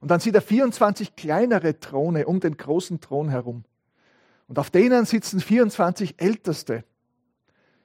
Und 0.00 0.10
dann 0.10 0.20
sieht 0.20 0.34
er 0.34 0.42
24 0.42 1.14
kleinere 1.14 1.78
Throne 1.78 2.26
um 2.26 2.40
den 2.40 2.56
großen 2.56 3.00
Thron 3.00 3.28
herum. 3.28 3.64
Und 4.48 4.58
auf 4.58 4.70
denen 4.70 5.04
sitzen 5.04 5.40
24 5.40 6.20
Älteste. 6.20 6.84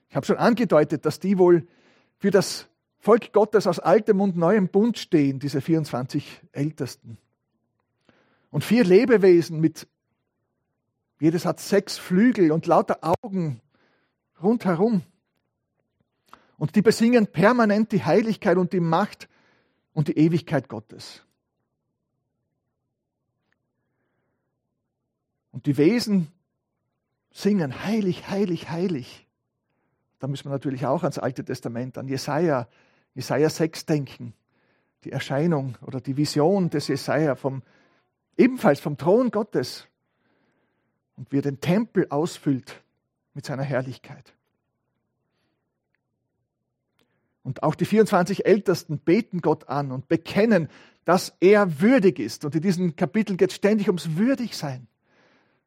Ich 0.09 0.15
habe 0.15 0.25
schon 0.25 0.37
angedeutet, 0.37 1.05
dass 1.05 1.19
die 1.19 1.37
wohl 1.37 1.67
für 2.17 2.31
das 2.31 2.67
Volk 2.99 3.31
Gottes 3.33 3.67
aus 3.67 3.79
altem 3.79 4.21
und 4.21 4.35
neuem 4.35 4.69
Bund 4.69 4.97
stehen, 4.97 5.39
diese 5.39 5.61
24 5.61 6.41
Ältesten. 6.51 7.17
Und 8.49 8.63
vier 8.63 8.83
Lebewesen 8.83 9.59
mit, 9.59 9.87
jedes 11.19 11.45
hat 11.45 11.59
sechs 11.59 11.97
Flügel 11.97 12.51
und 12.51 12.65
lauter 12.65 12.99
Augen 13.01 13.61
rundherum. 14.41 15.03
Und 16.57 16.75
die 16.75 16.81
besingen 16.81 17.27
permanent 17.27 17.91
die 17.91 18.03
Heiligkeit 18.03 18.57
und 18.57 18.73
die 18.73 18.79
Macht 18.79 19.29
und 19.93 20.07
die 20.07 20.17
Ewigkeit 20.17 20.69
Gottes. 20.69 21.23
Und 25.51 25.65
die 25.65 25.77
Wesen 25.77 26.31
singen 27.31 27.83
heilig, 27.83 28.27
heilig, 28.29 28.69
heilig. 28.69 29.26
Da 30.19 30.27
müssen 30.27 30.45
wir 30.45 30.51
natürlich 30.51 30.85
auch 30.85 31.03
ans 31.03 31.19
Alte 31.19 31.43
Testament, 31.43 31.97
an 31.97 32.07
Jesaja, 32.07 32.67
Jesaja 33.13 33.49
6 33.49 33.85
denken. 33.85 34.33
Die 35.03 35.11
Erscheinung 35.11 35.77
oder 35.81 36.01
die 36.01 36.17
Vision 36.17 36.69
des 36.69 36.87
Jesaja 36.87 37.35
vom, 37.35 37.61
ebenfalls 38.35 38.79
vom 38.79 38.97
Thron 38.97 39.31
Gottes. 39.31 39.87
Und 41.15 41.31
wie 41.31 41.39
er 41.39 41.43
den 41.43 41.61
Tempel 41.61 42.07
ausfüllt 42.09 42.81
mit 43.33 43.45
seiner 43.45 43.63
Herrlichkeit. 43.63 44.33
Und 47.47 47.63
auch 47.63 47.75
die 47.75 47.85
24 47.85 48.45
Ältesten 48.45 48.99
beten 48.99 49.39
Gott 49.39 49.69
an 49.69 49.93
und 49.93 50.09
bekennen, 50.09 50.67
dass 51.05 51.33
er 51.39 51.79
würdig 51.79 52.19
ist. 52.19 52.43
Und 52.43 52.53
in 52.55 52.61
diesen 52.61 52.97
Kapiteln 52.97 53.37
geht 53.37 53.51
es 53.51 53.55
ständig 53.55 53.87
ums 53.87 54.17
Würdigsein, 54.17 54.87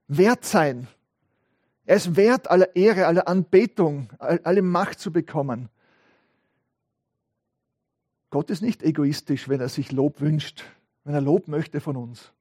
Wertsein. 0.06 0.88
Er 1.90 1.96
ist 1.96 2.14
wert 2.14 2.48
aller 2.48 2.76
Ehre, 2.76 3.08
aller 3.08 3.26
Anbetung, 3.26 4.10
alle 4.20 4.62
Macht 4.62 5.00
zu 5.00 5.10
bekommen. 5.10 5.68
Gott 8.30 8.48
ist 8.48 8.62
nicht 8.62 8.84
egoistisch, 8.84 9.48
wenn 9.48 9.60
er 9.60 9.68
sich 9.68 9.90
Lob 9.90 10.20
wünscht, 10.20 10.62
wenn 11.02 11.14
er 11.14 11.20
Lob 11.20 11.48
möchte 11.48 11.80
von 11.80 11.96
uns. 11.96 12.32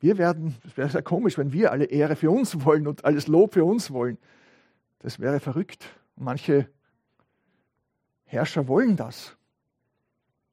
Wir 0.00 0.18
werden, 0.18 0.56
es 0.66 0.76
wäre 0.76 0.88
sehr 0.88 1.02
komisch, 1.02 1.38
wenn 1.38 1.52
wir 1.52 1.70
alle 1.70 1.84
Ehre 1.84 2.16
für 2.16 2.32
uns 2.32 2.64
wollen 2.64 2.88
und 2.88 3.04
alles 3.04 3.28
Lob 3.28 3.54
für 3.54 3.64
uns 3.64 3.92
wollen. 3.92 4.18
Das 4.98 5.20
wäre 5.20 5.38
verrückt. 5.38 5.84
Manche 6.16 6.68
Herrscher 8.24 8.66
wollen 8.66 8.96
das 8.96 9.36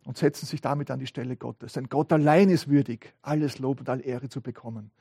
und 0.06 0.16
setzen 0.16 0.46
sich 0.46 0.62
damit 0.62 0.92
an 0.92 1.00
die 1.00 1.08
Stelle 1.08 1.38
Gottes. 1.38 1.74
Denn 1.74 1.90
Gott 1.90 2.14
allein 2.14 2.52
ist 2.52 2.68
würdig, 2.68 3.16
alles 3.24 3.58
Lob 3.58 3.80
und 3.80 3.90
all 3.90 4.06
Ehre 4.06 4.30
zu 4.30 4.42
bekommen. 4.42 4.92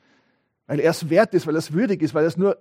Weil 0.67 0.79
er 0.79 0.91
es 0.91 1.09
wert 1.09 1.33
ist, 1.33 1.47
weil 1.47 1.55
er 1.55 1.59
es 1.59 1.73
würdig 1.73 2.01
ist, 2.01 2.13
weil 2.13 2.25
es 2.25 2.37
nur, 2.37 2.57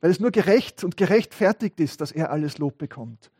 weil 0.00 0.10
es 0.10 0.20
nur 0.20 0.30
gerecht 0.30 0.84
und 0.84 0.96
gerechtfertigt 0.96 1.80
ist, 1.80 2.00
dass 2.00 2.12
er 2.12 2.30
alles 2.30 2.58
Lob 2.58 2.78
bekommt. 2.78 3.30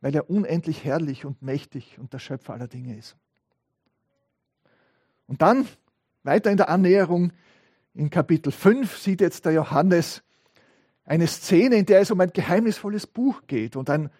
Weil 0.00 0.14
er 0.14 0.30
unendlich 0.30 0.84
herrlich 0.84 1.24
und 1.24 1.42
mächtig 1.42 1.98
und 1.98 2.12
der 2.12 2.18
Schöpfer 2.18 2.54
aller 2.54 2.68
Dinge 2.68 2.96
ist. 2.96 3.16
Und 5.26 5.42
dann, 5.42 5.68
weiter 6.22 6.50
in 6.50 6.56
der 6.56 6.68
Annäherung, 6.68 7.32
in 7.94 8.10
Kapitel 8.10 8.52
5 8.52 8.96
sieht 8.96 9.20
jetzt 9.20 9.44
der 9.44 9.52
Johannes 9.52 10.22
eine 11.04 11.26
Szene, 11.26 11.76
in 11.76 11.86
der 11.86 12.00
es 12.00 12.10
um 12.10 12.20
ein 12.20 12.32
geheimnisvolles 12.32 13.06
Buch 13.06 13.42
geht 13.46 13.76
und 13.76 13.90
ein 13.90 14.10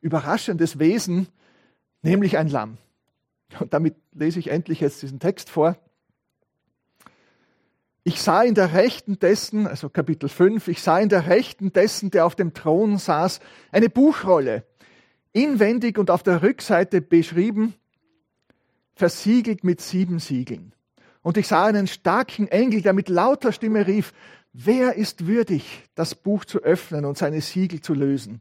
überraschendes 0.00 0.78
Wesen, 0.78 1.28
nämlich 2.02 2.36
ein 2.36 2.48
Lamm. 2.48 2.78
Und 3.60 3.72
damit 3.72 3.96
lese 4.12 4.38
ich 4.38 4.48
endlich 4.48 4.80
jetzt 4.80 5.02
diesen 5.02 5.20
Text 5.20 5.50
vor. 5.50 5.76
Ich 8.04 8.20
sah 8.20 8.42
in 8.42 8.54
der 8.54 8.72
Rechten 8.72 9.18
dessen, 9.20 9.66
also 9.66 9.88
Kapitel 9.88 10.28
5, 10.28 10.66
ich 10.68 10.82
sah 10.82 10.98
in 10.98 11.08
der 11.08 11.28
Rechten 11.28 11.72
dessen, 11.72 12.10
der 12.10 12.26
auf 12.26 12.34
dem 12.34 12.52
Thron 12.52 12.98
saß, 12.98 13.38
eine 13.70 13.88
Buchrolle, 13.88 14.64
inwendig 15.32 15.98
und 15.98 16.10
auf 16.10 16.24
der 16.24 16.42
Rückseite 16.42 17.00
beschrieben, 17.00 17.74
versiegelt 18.94 19.62
mit 19.62 19.80
sieben 19.80 20.18
Siegeln. 20.18 20.74
Und 21.22 21.36
ich 21.36 21.46
sah 21.46 21.64
einen 21.66 21.86
starken 21.86 22.48
Engel, 22.48 22.82
der 22.82 22.92
mit 22.92 23.08
lauter 23.08 23.52
Stimme 23.52 23.86
rief, 23.86 24.12
wer 24.52 24.96
ist 24.96 25.26
würdig, 25.28 25.84
das 25.94 26.16
Buch 26.16 26.44
zu 26.44 26.60
öffnen 26.60 27.04
und 27.04 27.16
seine 27.16 27.40
Siegel 27.40 27.80
zu 27.80 27.94
lösen? 27.94 28.40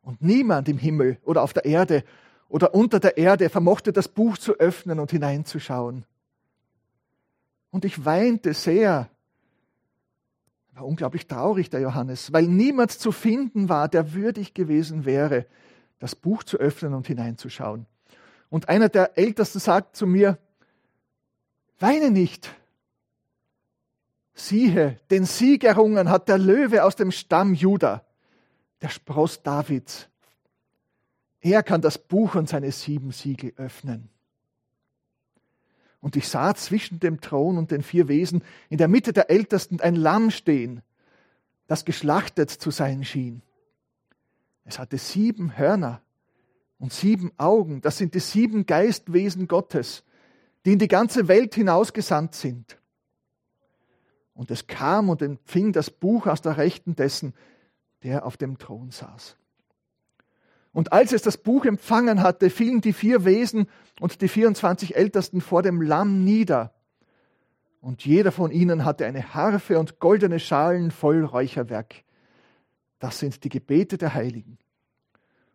Und 0.00 0.22
niemand 0.22 0.68
im 0.70 0.78
Himmel 0.78 1.18
oder 1.24 1.42
auf 1.42 1.52
der 1.52 1.66
Erde 1.66 2.04
oder 2.48 2.74
unter 2.74 3.00
der 3.00 3.18
Erde 3.18 3.50
vermochte 3.50 3.92
das 3.92 4.08
Buch 4.08 4.38
zu 4.38 4.54
öffnen 4.54 4.98
und 4.98 5.10
hineinzuschauen. 5.10 6.06
Und 7.74 7.84
ich 7.84 8.04
weinte 8.04 8.54
sehr. 8.54 9.10
War 10.74 10.86
unglaublich 10.86 11.26
traurig, 11.26 11.70
der 11.70 11.80
Johannes, 11.80 12.32
weil 12.32 12.46
niemand 12.46 12.92
zu 12.92 13.10
finden 13.10 13.68
war, 13.68 13.88
der 13.88 14.14
würdig 14.14 14.54
gewesen 14.54 15.04
wäre, 15.04 15.44
das 15.98 16.14
Buch 16.14 16.44
zu 16.44 16.56
öffnen 16.58 16.94
und 16.94 17.08
hineinzuschauen. 17.08 17.86
Und 18.48 18.68
einer 18.68 18.88
der 18.88 19.18
Ältesten 19.18 19.58
sagt 19.58 19.96
zu 19.96 20.06
mir, 20.06 20.38
weine 21.80 22.12
nicht. 22.12 22.54
Siehe, 24.34 25.00
den 25.10 25.24
Sieg 25.24 25.64
errungen 25.64 26.10
hat 26.10 26.28
der 26.28 26.38
Löwe 26.38 26.84
aus 26.84 26.94
dem 26.94 27.10
Stamm 27.10 27.54
Juda 27.54 28.04
der 28.82 28.88
Spross 28.90 29.42
Davids. 29.42 30.08
Er 31.40 31.64
kann 31.64 31.80
das 31.80 31.98
Buch 31.98 32.36
und 32.36 32.48
seine 32.48 32.70
sieben 32.70 33.10
Siegel 33.10 33.52
öffnen. 33.56 34.13
Und 36.04 36.16
ich 36.16 36.28
sah 36.28 36.54
zwischen 36.54 37.00
dem 37.00 37.22
Thron 37.22 37.56
und 37.56 37.70
den 37.70 37.82
vier 37.82 38.08
Wesen 38.08 38.44
in 38.68 38.76
der 38.76 38.88
Mitte 38.88 39.14
der 39.14 39.30
Ältesten 39.30 39.80
ein 39.80 39.96
Lamm 39.96 40.30
stehen, 40.30 40.82
das 41.66 41.86
geschlachtet 41.86 42.50
zu 42.50 42.70
sein 42.70 43.04
schien. 43.04 43.40
Es 44.66 44.78
hatte 44.78 44.98
sieben 44.98 45.56
Hörner 45.56 46.02
und 46.78 46.92
sieben 46.92 47.32
Augen. 47.38 47.80
Das 47.80 47.96
sind 47.96 48.12
die 48.12 48.20
sieben 48.20 48.66
Geistwesen 48.66 49.48
Gottes, 49.48 50.04
die 50.66 50.74
in 50.74 50.78
die 50.78 50.88
ganze 50.88 51.26
Welt 51.26 51.54
hinausgesandt 51.54 52.34
sind. 52.34 52.78
Und 54.34 54.50
es 54.50 54.66
kam 54.66 55.08
und 55.08 55.22
empfing 55.22 55.72
das 55.72 55.88
Buch 55.88 56.26
aus 56.26 56.42
der 56.42 56.58
Rechten 56.58 56.96
dessen, 56.96 57.32
der 58.02 58.26
auf 58.26 58.36
dem 58.36 58.58
Thron 58.58 58.90
saß. 58.90 59.38
Und 60.74 60.92
als 60.92 61.12
es 61.12 61.22
das 61.22 61.38
Buch 61.38 61.64
empfangen 61.64 62.20
hatte, 62.20 62.50
fielen 62.50 62.80
die 62.80 62.92
vier 62.92 63.24
Wesen 63.24 63.68
und 64.00 64.20
die 64.20 64.28
24 64.28 64.96
Ältesten 64.96 65.40
vor 65.40 65.62
dem 65.62 65.80
Lamm 65.80 66.24
nieder. 66.24 66.74
Und 67.80 68.04
jeder 68.04 68.32
von 68.32 68.50
ihnen 68.50 68.84
hatte 68.84 69.06
eine 69.06 69.34
Harfe 69.34 69.78
und 69.78 70.00
goldene 70.00 70.40
Schalen 70.40 70.90
voll 70.90 71.24
Räucherwerk. 71.24 72.02
Das 72.98 73.20
sind 73.20 73.44
die 73.44 73.50
Gebete 73.50 73.98
der 73.98 74.14
Heiligen. 74.14 74.58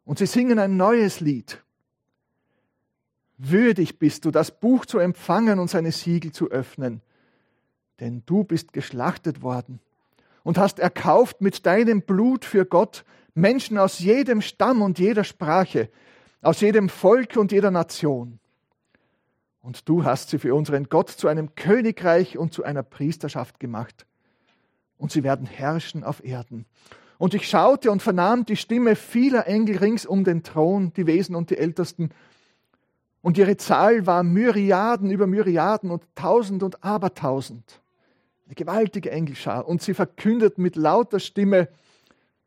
Und 0.05 0.19
sie 0.19 0.25
singen 0.25 0.57
ein 0.57 0.77
neues 0.77 1.19
Lied. 1.19 1.61
Würdig 3.37 3.99
bist 3.99 4.23
du, 4.23 4.31
das 4.31 4.57
Buch 4.57 4.85
zu 4.85 4.99
empfangen 4.99 5.59
und 5.59 5.69
seine 5.69 5.91
Siegel 5.91 6.31
zu 6.31 6.49
öffnen, 6.49 7.01
denn 7.99 8.23
du 8.25 8.45
bist 8.45 8.71
geschlachtet 8.71 9.41
worden 9.41 9.81
und 10.43 10.57
hast 10.57 10.79
erkauft 10.79 11.41
mit 11.41 11.65
deinem 11.65 12.03
Blut 12.03 12.45
für 12.45 12.65
Gott 12.65 13.03
Menschen 13.33 13.77
aus 13.77 13.99
jedem 13.99 14.41
Stamm 14.41 14.81
und 14.81 14.99
jeder 14.99 15.23
Sprache, 15.23 15.89
aus 16.41 16.61
jedem 16.61 16.89
Volk 16.89 17.37
und 17.37 17.51
jeder 17.51 17.71
Nation. 17.71 18.39
Und 19.61 19.87
du 19.89 20.03
hast 20.03 20.29
sie 20.29 20.39
für 20.39 20.55
unseren 20.55 20.85
Gott 20.85 21.09
zu 21.09 21.27
einem 21.27 21.55
Königreich 21.55 22.37
und 22.37 22.53
zu 22.53 22.63
einer 22.63 22.83
Priesterschaft 22.83 23.59
gemacht. 23.59 24.05
Und 24.97 25.11
sie 25.11 25.23
werden 25.23 25.45
herrschen 25.45 26.03
auf 26.03 26.23
Erden. 26.23 26.65
Und 27.17 27.33
ich 27.33 27.49
schaute 27.49 27.91
und 27.91 28.01
vernahm 28.01 28.45
die 28.45 28.55
Stimme 28.55 28.95
vieler 28.95 29.47
Engel 29.47 29.77
rings 29.77 30.05
um 30.05 30.23
den 30.23 30.43
Thron, 30.43 30.93
die 30.93 31.05
Wesen 31.05 31.35
und 31.35 31.49
die 31.49 31.57
Ältesten. 31.57 32.11
Und 33.21 33.37
ihre 33.37 33.57
Zahl 33.57 34.05
war 34.05 34.23
Myriaden 34.23 35.11
über 35.11 35.27
Myriaden 35.27 35.91
und 35.91 36.03
Tausend 36.15 36.63
und 36.63 36.83
Abertausend 36.83 37.81
eine 38.49 38.55
gewaltige 38.55 39.11
Engelschar. 39.11 39.67
Und 39.67 39.83
sie 39.83 39.93
verkündet 39.93 40.57
mit 40.57 40.75
lauter 40.75 41.19
Stimme, 41.19 41.67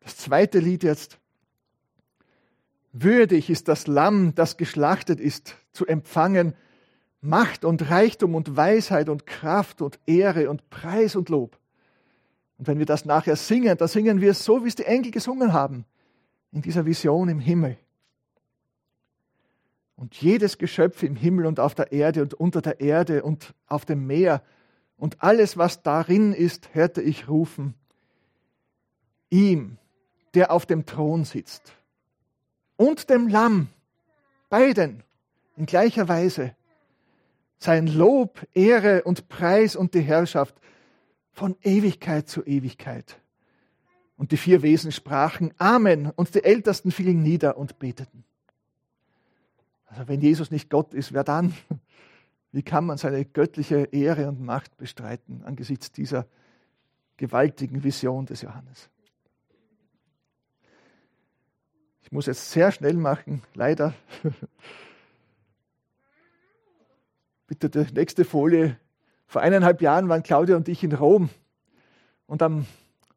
das 0.03 0.17
zweite 0.17 0.59
Lied 0.59 0.83
jetzt, 0.83 1.19
würdig 2.91 3.49
ist 3.49 3.67
das 3.67 3.87
Lamm, 3.87 4.35
das 4.35 4.57
geschlachtet 4.57 5.19
ist, 5.19 5.55
zu 5.71 5.85
empfangen 5.85 6.53
Macht 7.21 7.63
und 7.63 7.89
Reichtum 7.89 8.35
und 8.35 8.57
Weisheit 8.57 9.07
und 9.07 9.25
Kraft 9.25 9.81
und 9.81 9.97
Ehre 10.05 10.49
und 10.49 10.69
Preis 10.69 11.15
und 11.15 11.29
Lob. 11.29 11.57
Und 12.57 12.67
wenn 12.67 12.79
wir 12.79 12.85
das 12.85 13.05
nachher 13.05 13.37
singen, 13.37 13.77
dann 13.77 13.87
singen 13.87 14.19
wir 14.19 14.31
es 14.31 14.43
so, 14.43 14.63
wie 14.63 14.67
es 14.67 14.75
die 14.75 14.83
Engel 14.83 15.11
gesungen 15.11 15.53
haben, 15.53 15.85
in 16.51 16.61
dieser 16.61 16.85
Vision 16.85 17.29
im 17.29 17.39
Himmel. 17.39 17.77
Und 19.95 20.15
jedes 20.15 20.57
Geschöpf 20.57 21.01
im 21.01 21.15
Himmel 21.15 21.45
und 21.45 21.61
auf 21.61 21.75
der 21.75 21.93
Erde 21.93 22.21
und 22.21 22.33
unter 22.33 22.61
der 22.61 22.81
Erde 22.81 23.23
und 23.23 23.53
auf 23.67 23.85
dem 23.85 24.05
Meer 24.05 24.43
und 24.97 25.23
alles, 25.23 25.57
was 25.57 25.81
darin 25.81 26.33
ist, 26.33 26.73
hörte 26.73 27.01
ich 27.01 27.29
rufen, 27.29 27.73
ihm, 29.29 29.77
der 30.33 30.51
auf 30.51 30.65
dem 30.65 30.85
Thron 30.85 31.25
sitzt, 31.25 31.73
und 32.75 33.09
dem 33.09 33.27
Lamm, 33.27 33.67
beiden 34.49 35.03
in 35.55 35.65
gleicher 35.65 36.07
Weise, 36.07 36.55
sein 37.59 37.87
Lob, 37.87 38.45
Ehre 38.53 39.03
und 39.03 39.29
Preis 39.29 39.75
und 39.75 39.93
die 39.93 40.01
Herrschaft 40.01 40.55
von 41.31 41.55
Ewigkeit 41.61 42.27
zu 42.27 42.43
Ewigkeit. 42.43 43.19
Und 44.17 44.31
die 44.31 44.37
vier 44.37 44.61
Wesen 44.61 44.91
sprachen 44.91 45.53
Amen, 45.57 46.11
und 46.11 46.35
die 46.35 46.43
Ältesten 46.43 46.91
fielen 46.91 47.23
nieder 47.23 47.57
und 47.57 47.79
beteten. 47.79 48.23
Also 49.85 50.07
wenn 50.07 50.21
Jesus 50.21 50.51
nicht 50.51 50.69
Gott 50.69 50.93
ist, 50.93 51.13
wer 51.13 51.23
dann? 51.23 51.53
Wie 52.51 52.63
kann 52.63 52.85
man 52.85 52.97
seine 52.97 53.25
göttliche 53.25 53.85
Ehre 53.91 54.27
und 54.27 54.41
Macht 54.41 54.77
bestreiten 54.77 55.43
angesichts 55.43 55.91
dieser 55.91 56.27
gewaltigen 57.17 57.83
Vision 57.83 58.25
des 58.25 58.41
Johannes? 58.41 58.89
Ich 62.03 62.11
muss 62.11 62.27
jetzt 62.27 62.51
sehr 62.51 62.71
schnell 62.71 62.93
machen, 62.93 63.41
leider. 63.53 63.93
Bitte 67.47 67.69
die 67.69 67.93
nächste 67.93 68.25
Folie. 68.25 68.77
Vor 69.25 69.41
eineinhalb 69.41 69.81
Jahren 69.81 70.09
waren 70.09 70.21
Claudia 70.21 70.55
und 70.55 70.67
ich 70.67 70.83
in 70.83 70.93
Rom 70.93 71.29
und 72.27 72.41
am 72.41 72.65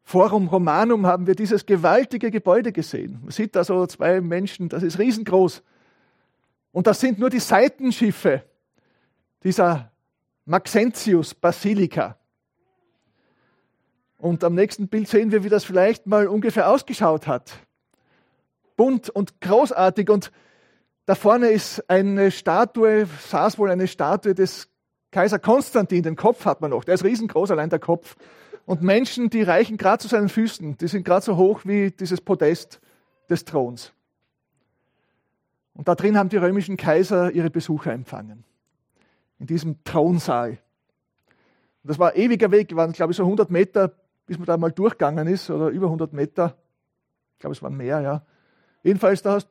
Forum 0.02 0.46
Romanum 0.46 1.04
haben 1.04 1.26
wir 1.26 1.34
dieses 1.34 1.66
gewaltige 1.66 2.30
Gebäude 2.30 2.70
gesehen. 2.70 3.18
Man 3.22 3.32
sieht 3.32 3.56
da 3.56 3.64
so 3.64 3.86
zwei 3.86 4.20
Menschen, 4.20 4.68
das 4.68 4.84
ist 4.84 5.00
riesengroß. 5.00 5.64
Und 6.70 6.86
das 6.86 7.00
sind 7.00 7.18
nur 7.18 7.28
die 7.28 7.40
Seitenschiffe 7.40 8.44
dieser 9.42 9.90
Maxentius 10.44 11.34
Basilika. 11.34 12.16
Und 14.16 14.44
am 14.44 14.54
nächsten 14.54 14.86
Bild 14.86 15.08
sehen 15.08 15.32
wir, 15.32 15.42
wie 15.42 15.48
das 15.48 15.64
vielleicht 15.64 16.06
mal 16.06 16.28
ungefähr 16.28 16.70
ausgeschaut 16.70 17.26
hat. 17.26 17.65
Bunt 18.76 19.10
und 19.10 19.40
großartig. 19.40 20.10
Und 20.10 20.32
da 21.06 21.14
vorne 21.14 21.48
ist 21.48 21.88
eine 21.88 22.30
Statue, 22.30 23.06
saß 23.06 23.58
wohl 23.58 23.70
eine 23.70 23.88
Statue 23.88 24.34
des 24.34 24.68
Kaiser 25.10 25.38
Konstantin. 25.38 26.02
Den 26.02 26.16
Kopf 26.16 26.44
hat 26.44 26.60
man 26.60 26.70
noch. 26.70 26.84
Der 26.84 26.94
ist 26.94 27.04
riesengroß, 27.04 27.50
allein 27.50 27.70
der 27.70 27.78
Kopf. 27.78 28.16
Und 28.66 28.82
Menschen, 28.82 29.30
die 29.30 29.42
reichen 29.42 29.76
gerade 29.76 30.02
zu 30.02 30.08
seinen 30.08 30.28
Füßen. 30.28 30.76
Die 30.76 30.88
sind 30.88 31.04
gerade 31.04 31.24
so 31.24 31.36
hoch 31.36 31.60
wie 31.64 31.92
dieses 31.92 32.20
Podest 32.20 32.80
des 33.30 33.44
Throns. 33.44 33.92
Und 35.74 35.88
da 35.88 35.94
drin 35.94 36.18
haben 36.18 36.28
die 36.28 36.36
römischen 36.36 36.76
Kaiser 36.76 37.30
ihre 37.30 37.50
Besucher 37.50 37.92
empfangen. 37.92 38.44
In 39.38 39.46
diesem 39.46 39.84
Thronsaal. 39.84 40.50
Und 40.50 41.90
das 41.90 41.98
war 41.98 42.12
ein 42.12 42.16
ewiger 42.16 42.50
Weg, 42.50 42.74
waren 42.74 42.92
glaube 42.92 43.12
ich 43.12 43.18
so 43.18 43.22
100 43.22 43.50
Meter, 43.50 43.92
bis 44.26 44.38
man 44.38 44.46
da 44.46 44.56
mal 44.56 44.72
durchgegangen 44.72 45.28
ist, 45.28 45.50
oder 45.50 45.68
über 45.68 45.86
100 45.86 46.12
Meter. 46.12 46.56
Ich 47.34 47.40
glaube, 47.40 47.54
es 47.54 47.62
waren 47.62 47.76
mehr, 47.76 48.00
ja. 48.00 48.22
Jedenfalls, 48.86 49.20
da 49.20 49.32
hast 49.32 49.48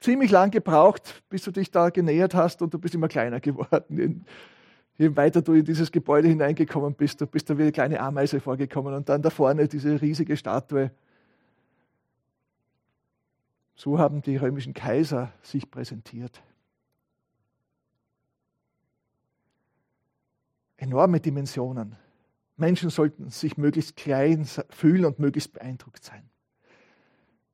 ziemlich 0.00 0.32
lang 0.32 0.50
gebraucht, 0.50 1.22
bis 1.28 1.44
du 1.44 1.52
dich 1.52 1.70
da 1.70 1.90
genähert 1.90 2.34
hast 2.34 2.62
und 2.62 2.74
du 2.74 2.80
bist 2.80 2.96
immer 2.96 3.06
kleiner 3.06 3.38
geworden. 3.38 4.26
Je 4.98 5.14
weiter 5.14 5.40
du 5.40 5.52
in 5.52 5.64
dieses 5.64 5.92
Gebäude 5.92 6.26
hineingekommen 6.26 6.94
bist, 6.94 7.20
du 7.20 7.26
bist 7.28 7.48
da 7.48 7.56
wie 7.56 7.62
eine 7.62 7.70
kleine 7.70 8.00
Ameise 8.00 8.40
vorgekommen 8.40 8.92
und 8.92 9.08
dann 9.08 9.22
da 9.22 9.30
vorne 9.30 9.68
diese 9.68 10.02
riesige 10.02 10.36
Statue 10.36 10.90
so 13.76 14.00
haben 14.00 14.20
die 14.20 14.36
römischen 14.36 14.74
Kaiser 14.74 15.32
sich 15.42 15.70
präsentiert. 15.70 16.42
Enorme 20.76 21.20
Dimensionen. 21.20 21.94
Menschen 22.56 22.90
sollten 22.90 23.30
sich 23.30 23.56
möglichst 23.56 23.94
klein 23.94 24.44
fühlen 24.70 25.04
und 25.04 25.20
möglichst 25.20 25.52
beeindruckt 25.52 26.02
sein. 26.02 26.28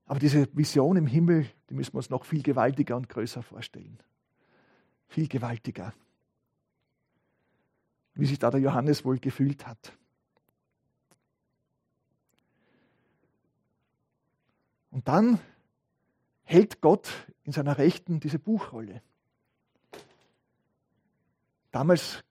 Aber 0.09 0.19
diese 0.19 0.49
Vision 0.57 0.97
im 0.97 1.07
Himmel, 1.07 1.47
die 1.69 1.75
müssen 1.75 1.93
wir 1.93 1.99
uns 1.99 2.09
noch 2.09 2.25
viel 2.25 2.43
gewaltiger 2.43 2.97
und 2.97 3.11
größer 3.11 3.43
vorstellen. 3.43 3.99
Viel 5.07 5.29
gewaltiger. 5.29 5.93
Wie 8.15 8.25
sich 8.25 8.39
da 8.39 8.51
der 8.51 8.61
Johannes 8.61 9.05
wohl 9.05 9.19
gefühlt 9.19 9.67
hat. 9.67 9.93
Und 14.91 15.07
dann 15.09 15.39
hält 16.43 16.81
Gott 16.81 17.11
in 17.45 17.53
seiner 17.53 17.77
Rechten 17.77 18.19
diese 18.19 18.39
Buchrolle. 18.39 19.03
Damals 21.71 22.25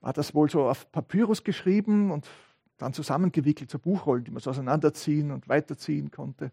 war 0.00 0.12
das 0.12 0.36
wohl 0.36 0.48
so 0.48 0.68
auf 0.68 0.90
Papyrus 0.92 1.42
geschrieben 1.42 2.12
und 2.12 2.28
dann 2.76 2.94
zusammengewickelt 2.94 3.70
zur 3.70 3.80
Buchrolle, 3.80 4.22
die 4.22 4.30
man 4.30 4.40
so 4.40 4.50
auseinanderziehen 4.50 5.32
und 5.32 5.48
weiterziehen 5.48 6.12
konnte. 6.12 6.52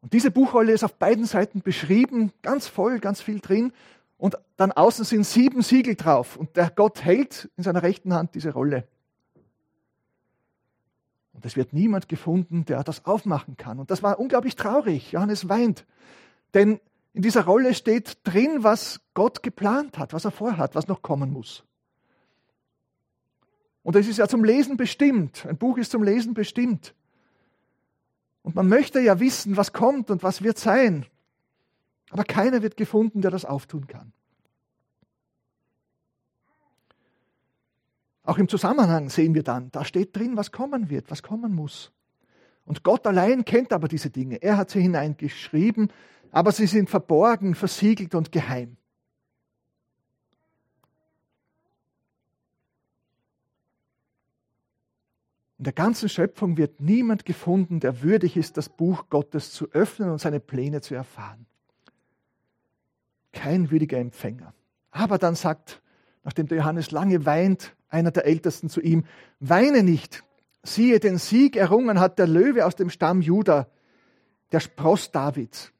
Und 0.00 0.12
diese 0.12 0.30
Buchrolle 0.30 0.72
ist 0.72 0.84
auf 0.84 0.94
beiden 0.94 1.24
Seiten 1.24 1.60
beschrieben, 1.60 2.32
ganz 2.42 2.68
voll, 2.68 3.00
ganz 3.00 3.20
viel 3.20 3.40
drin. 3.40 3.72
Und 4.16 4.36
dann 4.56 4.72
außen 4.72 5.04
sind 5.04 5.24
sieben 5.24 5.62
Siegel 5.62 5.96
drauf. 5.96 6.36
Und 6.36 6.56
der 6.56 6.70
Gott 6.70 7.04
hält 7.04 7.50
in 7.56 7.64
seiner 7.64 7.82
rechten 7.82 8.12
Hand 8.14 8.34
diese 8.34 8.52
Rolle. 8.52 8.86
Und 11.32 11.46
es 11.46 11.56
wird 11.56 11.72
niemand 11.72 12.08
gefunden, 12.08 12.64
der 12.64 12.82
das 12.82 13.04
aufmachen 13.04 13.56
kann. 13.56 13.78
Und 13.78 13.90
das 13.90 14.02
war 14.02 14.18
unglaublich 14.18 14.56
traurig. 14.56 15.12
Johannes 15.12 15.48
weint. 15.48 15.86
Denn 16.54 16.80
in 17.12 17.22
dieser 17.22 17.44
Rolle 17.44 17.74
steht 17.74 18.18
drin, 18.24 18.64
was 18.64 19.00
Gott 19.14 19.42
geplant 19.42 19.98
hat, 19.98 20.12
was 20.12 20.24
er 20.24 20.30
vorhat, 20.30 20.74
was 20.74 20.88
noch 20.88 21.02
kommen 21.02 21.32
muss. 21.32 21.64
Und 23.82 23.96
es 23.96 24.06
ist 24.06 24.18
ja 24.18 24.28
zum 24.28 24.44
Lesen 24.44 24.76
bestimmt. 24.76 25.46
Ein 25.46 25.56
Buch 25.56 25.78
ist 25.78 25.92
zum 25.92 26.02
Lesen 26.02 26.34
bestimmt. 26.34 26.94
Und 28.48 28.54
man 28.54 28.66
möchte 28.66 28.98
ja 28.98 29.20
wissen, 29.20 29.58
was 29.58 29.74
kommt 29.74 30.10
und 30.10 30.22
was 30.22 30.40
wird 30.40 30.56
sein. 30.56 31.04
Aber 32.08 32.24
keiner 32.24 32.62
wird 32.62 32.78
gefunden, 32.78 33.20
der 33.20 33.30
das 33.30 33.44
auftun 33.44 33.86
kann. 33.86 34.14
Auch 38.22 38.38
im 38.38 38.48
Zusammenhang 38.48 39.10
sehen 39.10 39.34
wir 39.34 39.42
dann, 39.42 39.70
da 39.70 39.84
steht 39.84 40.16
drin, 40.16 40.38
was 40.38 40.50
kommen 40.50 40.88
wird, 40.88 41.10
was 41.10 41.22
kommen 41.22 41.54
muss. 41.54 41.92
Und 42.64 42.84
Gott 42.84 43.06
allein 43.06 43.44
kennt 43.44 43.70
aber 43.70 43.86
diese 43.86 44.08
Dinge. 44.08 44.36
Er 44.36 44.56
hat 44.56 44.70
sie 44.70 44.80
hineingeschrieben, 44.80 45.92
aber 46.30 46.50
sie 46.50 46.66
sind 46.66 46.88
verborgen, 46.88 47.54
versiegelt 47.54 48.14
und 48.14 48.32
geheim. 48.32 48.78
In 55.58 55.64
der 55.64 55.72
ganzen 55.72 56.08
Schöpfung 56.08 56.56
wird 56.56 56.80
niemand 56.80 57.24
gefunden, 57.24 57.80
der 57.80 58.02
würdig 58.02 58.36
ist, 58.36 58.56
das 58.56 58.68
Buch 58.68 59.06
Gottes 59.10 59.52
zu 59.52 59.68
öffnen 59.72 60.10
und 60.10 60.20
seine 60.20 60.38
Pläne 60.38 60.80
zu 60.80 60.94
erfahren. 60.94 61.46
Kein 63.32 63.70
würdiger 63.70 63.98
Empfänger. 63.98 64.54
Aber 64.92 65.18
dann 65.18 65.34
sagt, 65.34 65.82
nachdem 66.22 66.46
der 66.46 66.58
Johannes 66.58 66.92
lange 66.92 67.26
weint, 67.26 67.74
einer 67.88 68.12
der 68.12 68.24
Ältesten 68.24 68.68
zu 68.68 68.80
ihm, 68.80 69.04
weine 69.40 69.82
nicht, 69.82 70.22
siehe, 70.62 71.00
den 71.00 71.18
Sieg 71.18 71.56
errungen 71.56 71.98
hat 71.98 72.20
der 72.20 72.28
Löwe 72.28 72.64
aus 72.64 72.76
dem 72.76 72.88
Stamm 72.88 73.20
Juda, 73.20 73.68
der 74.52 74.60
Spross 74.60 75.10
Davids. 75.10 75.72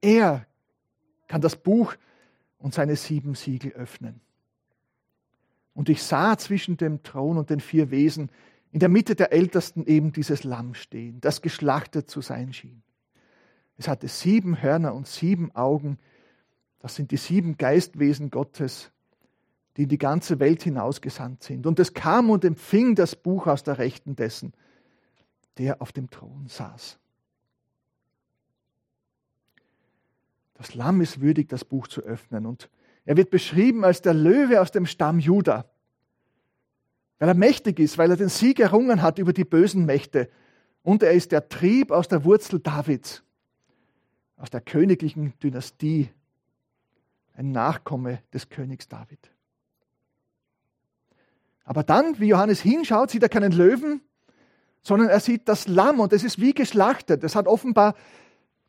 Er 0.00 0.46
kann 1.26 1.42
das 1.42 1.56
Buch 1.56 1.94
und 2.58 2.72
seine 2.72 2.96
sieben 2.96 3.34
Siegel 3.34 3.72
öffnen. 3.72 4.20
Und 5.74 5.88
ich 5.90 6.02
sah 6.02 6.38
zwischen 6.38 6.76
dem 6.78 7.02
Thron 7.02 7.36
und 7.36 7.50
den 7.50 7.60
vier 7.60 7.90
Wesen 7.90 8.30
in 8.72 8.80
der 8.80 8.88
Mitte 8.88 9.14
der 9.14 9.32
Ältesten 9.32 9.86
eben 9.86 10.12
dieses 10.12 10.44
Lamm 10.44 10.74
stehen, 10.74 11.20
das 11.20 11.42
geschlachtet 11.42 12.10
zu 12.10 12.20
sein 12.20 12.52
schien. 12.52 12.82
Es 13.78 13.88
hatte 13.88 14.08
sieben 14.08 14.60
Hörner 14.60 14.94
und 14.94 15.06
sieben 15.06 15.54
Augen. 15.54 15.98
Das 16.80 16.96
sind 16.96 17.10
die 17.10 17.16
sieben 17.16 17.56
Geistwesen 17.56 18.30
Gottes, 18.30 18.90
die 19.76 19.84
in 19.84 19.88
die 19.88 19.98
ganze 19.98 20.40
Welt 20.40 20.62
hinausgesandt 20.62 21.44
sind. 21.44 21.66
Und 21.66 21.78
es 21.78 21.94
kam 21.94 22.28
und 22.30 22.44
empfing 22.44 22.96
das 22.96 23.14
Buch 23.14 23.46
aus 23.46 23.62
der 23.62 23.78
Rechten 23.78 24.16
dessen, 24.16 24.52
der 25.58 25.80
auf 25.80 25.92
dem 25.92 26.10
Thron 26.10 26.48
saß. 26.48 26.98
Das 30.54 30.74
Lamm 30.74 31.00
ist 31.00 31.20
würdig, 31.20 31.48
das 31.48 31.64
Buch 31.64 31.86
zu 31.86 32.00
öffnen. 32.02 32.44
Und 32.44 32.68
er 33.04 33.16
wird 33.16 33.30
beschrieben 33.30 33.84
als 33.84 34.02
der 34.02 34.12
Löwe 34.12 34.60
aus 34.60 34.72
dem 34.72 34.86
Stamm 34.86 35.20
Juda, 35.20 35.66
weil 37.18 37.28
er 37.28 37.34
mächtig 37.34 37.78
ist, 37.78 37.98
weil 37.98 38.10
er 38.10 38.16
den 38.16 38.28
Sieg 38.28 38.60
errungen 38.60 39.02
hat 39.02 39.18
über 39.18 39.32
die 39.32 39.44
bösen 39.44 39.84
Mächte. 39.86 40.30
Und 40.82 41.02
er 41.02 41.12
ist 41.12 41.32
der 41.32 41.48
Trieb 41.48 41.90
aus 41.90 42.08
der 42.08 42.24
Wurzel 42.24 42.60
Davids, 42.60 43.22
aus 44.36 44.50
der 44.50 44.60
königlichen 44.60 45.34
Dynastie, 45.42 46.10
ein 47.34 47.52
Nachkomme 47.52 48.20
des 48.32 48.48
Königs 48.48 48.88
David. 48.88 49.30
Aber 51.64 51.82
dann, 51.82 52.18
wie 52.18 52.28
Johannes 52.28 52.60
hinschaut, 52.60 53.10
sieht 53.10 53.22
er 53.22 53.28
keinen 53.28 53.52
Löwen, 53.52 54.00
sondern 54.82 55.08
er 55.08 55.20
sieht 55.20 55.48
das 55.48 55.68
Lamm 55.68 56.00
und 56.00 56.12
es 56.12 56.24
ist 56.24 56.40
wie 56.40 56.54
geschlachtet. 56.54 57.22
Es 57.24 57.36
hat 57.36 57.46
offenbar 57.46 57.94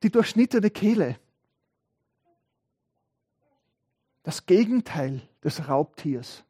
die 0.04 0.12
durchschnittene 0.12 0.70
Kehle. 0.70 1.18
Das 4.24 4.46
Gegenteil 4.46 5.22
des 5.44 5.70
Raubtiers. 5.70 6.44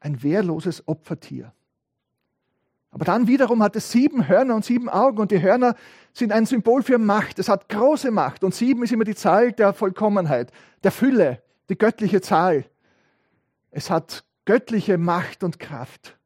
Ein 0.00 0.22
wehrloses 0.22 0.86
Opfertier. 0.88 1.52
Aber 2.90 3.04
dann 3.04 3.28
wiederum 3.28 3.62
hat 3.62 3.76
es 3.76 3.92
sieben 3.92 4.26
Hörner 4.26 4.56
und 4.56 4.64
sieben 4.64 4.88
Augen 4.88 5.18
und 5.18 5.30
die 5.30 5.40
Hörner 5.40 5.76
sind 6.12 6.32
ein 6.32 6.46
Symbol 6.46 6.82
für 6.82 6.98
Macht. 6.98 7.38
Es 7.38 7.48
hat 7.48 7.68
große 7.68 8.10
Macht 8.10 8.42
und 8.42 8.54
sieben 8.54 8.82
ist 8.82 8.92
immer 8.92 9.04
die 9.04 9.14
Zahl 9.14 9.52
der 9.52 9.72
Vollkommenheit, 9.72 10.50
der 10.82 10.90
Fülle, 10.90 11.42
die 11.68 11.78
göttliche 11.78 12.20
Zahl. 12.20 12.64
Es 13.70 13.90
hat 13.90 14.24
göttliche 14.44 14.98
Macht 14.98 15.44
und 15.44 15.60
Kraft. 15.60 16.18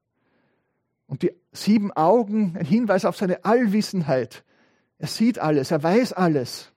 Und 1.07 1.23
die 1.23 1.33
sieben 1.53 1.93
Augen, 1.93 2.57
ein 2.59 2.65
Hinweis 2.65 3.05
auf 3.05 3.17
seine 3.17 3.45
Allwissenheit. 3.45 4.43
Er 4.99 5.09
sieht 5.09 5.39
alles, 5.39 5.71
er 5.71 5.83
weiß 5.83 6.15
alles. 6.15 6.73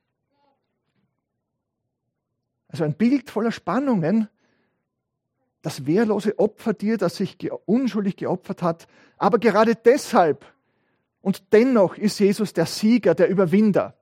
Also 2.68 2.84
ein 2.84 2.96
Bild 2.96 3.30
voller 3.30 3.54
Spannungen, 3.54 4.28
das 5.68 5.86
wehrlose 5.86 6.40
Opfertier, 6.40 6.98
das 6.98 7.18
sich 7.18 7.38
unschuldig 7.66 8.16
geopfert 8.16 8.62
hat. 8.62 8.88
Aber 9.18 9.38
gerade 9.38 9.76
deshalb 9.76 10.46
und 11.20 11.52
dennoch 11.52 11.98
ist 11.98 12.20
Jesus 12.20 12.54
der 12.54 12.66
Sieger, 12.66 13.14
der 13.14 13.28
Überwinder. 13.28 13.94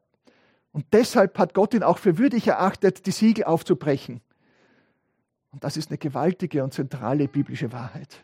Und 0.71 0.85
deshalb 0.93 1.39
hat 1.39 1.55
Gott 1.55 1.73
ihn 1.73 1.81
auch 1.81 1.97
für 1.97 2.19
würdig 2.19 2.45
erachtet, 2.45 3.07
die 3.07 3.11
Siegel 3.11 3.45
aufzubrechen. 3.45 4.21
Und 5.49 5.63
das 5.63 5.75
ist 5.75 5.89
eine 5.89 5.97
gewaltige 5.97 6.63
und 6.63 6.71
zentrale 6.71 7.27
biblische 7.27 7.71
Wahrheit. 7.71 8.23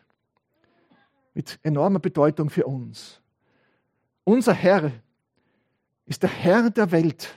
Mit 1.34 1.58
enormer 1.64 1.98
Bedeutung 1.98 2.48
für 2.48 2.66
uns. 2.66 3.20
Unser 4.22 4.52
Herr 4.52 4.92
ist 6.06 6.22
der 6.22 6.30
Herr 6.30 6.70
der 6.70 6.92
Welt 6.92 7.36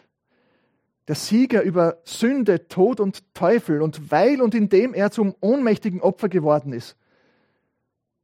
der 1.08 1.16
Sieger 1.16 1.62
über 1.62 1.98
Sünde, 2.04 2.68
Tod 2.68 3.00
und 3.00 3.34
Teufel 3.34 3.82
und 3.82 4.12
weil 4.12 4.42
und 4.42 4.56
indem 4.56 4.94
er 4.94 5.12
zum 5.12 5.36
ohnmächtigen 5.40 6.02
Opfer 6.02 6.30
geworden 6.30 6.74
ist 6.74 6.98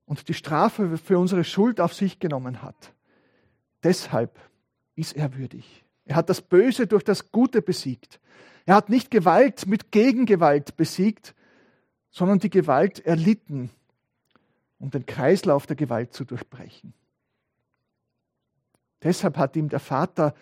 und 0.05 0.27
die 0.27 0.34
Strafe 0.34 0.97
für 0.97 1.19
unsere 1.19 1.43
Schuld 1.43 1.79
auf 1.79 1.93
sich 1.93 2.19
genommen 2.19 2.61
hat. 2.61 2.93
Deshalb 3.84 4.38
ist 4.95 5.15
er 5.15 5.36
würdig. 5.38 5.86
Er 6.05 6.15
hat 6.15 6.29
das 6.29 6.41
Böse 6.41 6.88
durch 6.88 7.03
das 7.03 7.32
Gute 7.32 7.61
besiegt. 7.61 8.19
Er 8.65 8.75
hat 8.75 8.89
nicht 8.89 9.11
Gewalt 9.11 9.67
mit 9.67 9.91
Gegengewalt 9.91 10.75
besiegt, 10.75 11.36
sondern 12.09 12.39
die 12.39 12.49
Gewalt 12.49 12.99
erlitten, 13.05 13.69
um 14.79 14.91
den 14.91 15.05
Kreislauf 15.05 15.67
der 15.67 15.75
Gewalt 15.75 16.13
zu 16.13 16.25
durchbrechen. 16.25 16.93
Deshalb 19.03 19.38
hat 19.38 19.55
ihm 19.55 19.69
der 19.69 19.79
Vater 19.79 20.36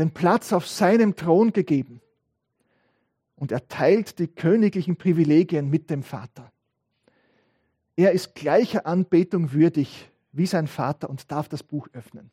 den 0.00 0.12
Platz 0.12 0.52
auf 0.52 0.66
seinem 0.66 1.14
Thron 1.14 1.52
gegeben. 1.52 2.00
Und 3.36 3.52
er 3.52 3.68
teilt 3.68 4.18
die 4.18 4.28
königlichen 4.28 4.96
Privilegien 4.96 5.68
mit 5.68 5.90
dem 5.90 6.02
Vater. 6.02 6.50
Er 7.96 8.12
ist 8.12 8.34
gleicher 8.34 8.86
Anbetung 8.86 9.52
würdig 9.52 10.10
wie 10.32 10.46
sein 10.46 10.66
Vater 10.66 11.10
und 11.10 11.30
darf 11.30 11.48
das 11.48 11.62
Buch 11.62 11.88
öffnen. 11.92 12.30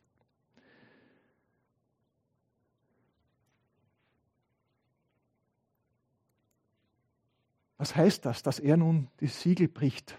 Was 7.76 7.94
heißt 7.94 8.24
das, 8.24 8.42
dass 8.42 8.58
er 8.58 8.76
nun 8.76 9.08
die 9.20 9.26
Siegel 9.26 9.68
bricht? 9.68 10.16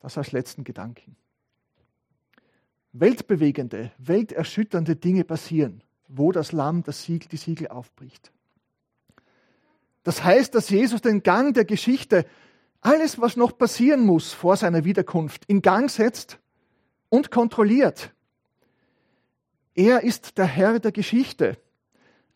Das 0.00 0.18
als 0.18 0.32
letzten 0.32 0.64
Gedanken. 0.64 1.16
Weltbewegende, 2.92 3.92
welterschütternde 3.98 4.96
Dinge 4.96 5.24
passieren 5.24 5.84
wo 6.12 6.32
das 6.32 6.52
Lamm 6.52 6.82
das 6.82 7.04
Siegel, 7.04 7.28
die 7.28 7.36
Siegel 7.36 7.68
aufbricht. 7.68 8.32
Das 10.02 10.24
heißt, 10.24 10.54
dass 10.54 10.70
Jesus 10.70 11.02
den 11.02 11.22
Gang 11.22 11.54
der 11.54 11.64
Geschichte, 11.64 12.26
alles, 12.80 13.20
was 13.20 13.36
noch 13.36 13.56
passieren 13.56 14.00
muss 14.00 14.32
vor 14.32 14.56
seiner 14.56 14.84
Wiederkunft, 14.84 15.44
in 15.46 15.60
Gang 15.62 15.90
setzt 15.90 16.38
und 17.10 17.30
kontrolliert. 17.30 18.12
Er 19.74 20.02
ist 20.02 20.38
der 20.38 20.46
Herr 20.46 20.80
der 20.80 20.92
Geschichte. 20.92 21.58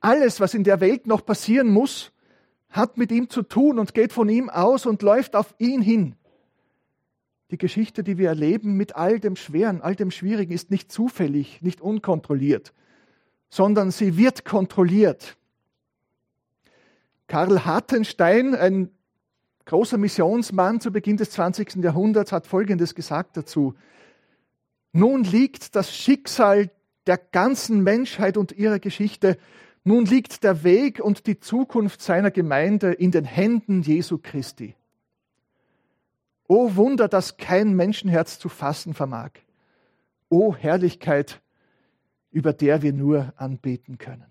Alles, 0.01 0.41
was 0.41 0.55
in 0.55 0.65
der 0.65 0.81
Welt 0.81 1.07
noch 1.07 1.25
passieren 1.25 1.69
muss, 1.69 2.13
hat 2.69 2.99
mit 2.99 3.11
ihm 3.11 3.31
zu 3.31 3.43
tun 3.43 3.79
und 3.79 3.95
geht 3.95 4.13
von 4.13 4.29
ihm 4.29 4.51
aus 4.51 4.85
und 4.85 5.03
läuft 5.03 5.35
auf 5.35 5.55
ihn 5.59 5.81
hin. 5.81 6.17
Die 7.51 7.59
Geschichte, 7.59 8.03
die 8.03 8.19
wir 8.19 8.29
erleben 8.29 8.77
mit 8.77 8.97
all 8.97 9.21
dem 9.21 9.37
Schweren, 9.37 9.81
all 9.81 9.95
dem 9.95 10.11
Schwierigen, 10.11 10.53
ist 10.53 10.71
nicht 10.71 10.91
zufällig, 10.91 11.63
nicht 11.63 11.81
unkontrolliert, 11.81 12.75
sondern 13.55 13.93
sie 13.93 14.17
wird 14.17 14.45
kontrolliert. 14.45 15.37
Karl 17.29 17.65
Hartenstein, 17.65 18.53
ein 18.57 18.91
großer 19.65 19.97
Missionsmann 19.97 20.81
zu 20.81 20.91
Beginn 20.91 21.19
des 21.19 21.31
20. 21.31 21.77
Jahrhunderts, 21.77 22.33
hat 22.33 22.49
Folgendes 22.49 22.97
gesagt 22.97 23.37
dazu. 23.37 23.77
Nun 24.91 25.23
liegt 25.23 25.77
das 25.77 25.95
Schicksal 25.95 26.69
der 27.07 27.17
ganzen 27.17 27.85
Menschheit 27.85 28.37
und 28.37 28.51
ihrer 28.51 28.81
Geschichte, 28.81 29.39
nun 29.85 30.05
liegt 30.05 30.43
der 30.43 30.65
Weg 30.65 30.99
und 30.99 31.29
die 31.29 31.39
Zukunft 31.39 32.03
seiner 32.03 32.33
Gemeinde 32.33 32.93
in 32.93 33.13
den 33.13 33.25
Händen 33.25 33.83
Jesu 33.83 34.19
Christi. 34.21 34.75
O 36.49 36.75
Wunder, 36.75 37.07
das 37.07 37.37
kein 37.37 37.75
Menschenherz 37.75 38.41
zu 38.41 38.49
fassen 38.49 38.95
vermag. 38.95 39.31
O 40.29 40.57
Herrlichkeit, 40.57 41.41
über 42.35 42.53
der 42.53 42.83
wir 42.83 42.93
nur 42.93 43.33
anbeten 43.37 43.97
können. 43.97 44.27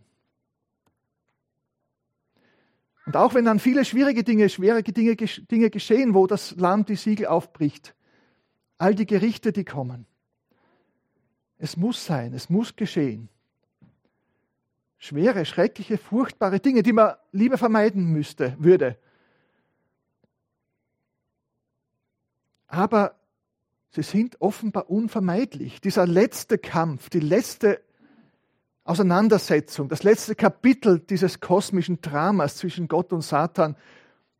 Und 3.05 3.15
auch 3.15 3.33
wenn 3.33 3.45
dann 3.45 3.59
viele 3.59 3.85
schwierige 3.85 4.25
Dinge, 4.25 4.49
schwere 4.49 4.83
Dinge, 4.83 5.15
Dinge 5.15 5.69
geschehen, 5.69 6.13
wo 6.13 6.27
das 6.27 6.55
Lamm 6.57 6.85
die 6.85 6.97
Siegel 6.97 7.27
aufbricht, 7.27 7.95
all 8.77 8.93
die 8.93 9.05
Gerichte, 9.05 9.53
die 9.53 9.63
kommen, 9.63 10.05
es 11.57 11.77
muss 11.77 12.05
sein, 12.05 12.33
es 12.33 12.49
muss 12.49 12.75
geschehen. 12.75 13.29
Schwere, 14.97 15.45
schreckliche, 15.45 15.97
furchtbare 15.97 16.59
Dinge, 16.59 16.83
die 16.83 16.93
man 16.93 17.15
lieber 17.31 17.57
vermeiden 17.57 18.11
müsste, 18.11 18.57
würde. 18.59 18.97
Aber 22.67 23.15
sie 23.91 24.03
sind 24.03 24.41
offenbar 24.41 24.89
unvermeidlich. 24.89 25.79
Dieser 25.79 26.05
letzte 26.05 26.57
Kampf, 26.57 27.09
die 27.09 27.21
letzte 27.21 27.81
Auseinandersetzung, 28.85 29.87
das 29.87 30.03
letzte 30.03 30.35
Kapitel 30.35 30.99
dieses 30.99 31.39
kosmischen 31.39 32.01
Dramas 32.01 32.57
zwischen 32.57 32.89
Gott 32.89 33.13
und 33.13 33.21
Satan, 33.21 33.77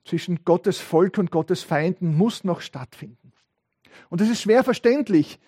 zwischen 0.04 0.44
Gottes 0.44 0.80
Volk 0.80 1.18
und 1.18 1.32
Gottes 1.32 1.64
Feinden 1.64 2.16
muss 2.16 2.44
noch 2.44 2.60
stattfinden. 2.60 3.32
Und 4.10 4.20
es 4.20 4.30
ist 4.30 4.42
schwer 4.42 4.66
verständlich, 4.66 5.40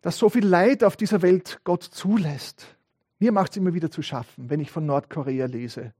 dass 0.00 0.16
so 0.16 0.30
viel 0.30 0.46
Leid 0.46 0.82
auf 0.82 0.96
dieser 0.96 1.20
Welt 1.20 1.60
Gott 1.64 1.82
zulässt. 1.82 2.74
Mir 3.18 3.32
macht 3.32 3.50
es 3.50 3.58
immer 3.58 3.74
wieder 3.74 3.90
zu 3.90 4.00
schaffen, 4.00 4.48
wenn 4.48 4.60
ich 4.60 4.70
von 4.70 4.86
Nordkorea 4.86 5.44
lese, 5.44 5.92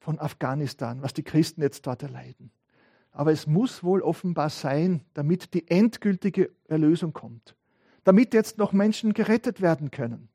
von 0.00 0.18
Afghanistan, 0.18 1.02
was 1.02 1.12
die 1.12 1.22
Christen 1.22 1.60
jetzt 1.60 1.86
dort 1.86 2.02
erleiden. 2.02 2.50
Aber 3.10 3.30
es 3.30 3.46
muss 3.46 3.84
wohl 3.84 4.00
offenbar 4.00 4.48
sein, 4.48 5.04
damit 5.12 5.52
die 5.52 5.68
endgültige 5.68 6.50
Erlösung 6.66 7.12
kommt 7.12 7.54
damit 8.04 8.34
jetzt 8.34 8.58
noch 8.58 8.72
Menschen 8.72 9.14
gerettet 9.14 9.60
werden 9.60 9.90
können. 9.90 10.28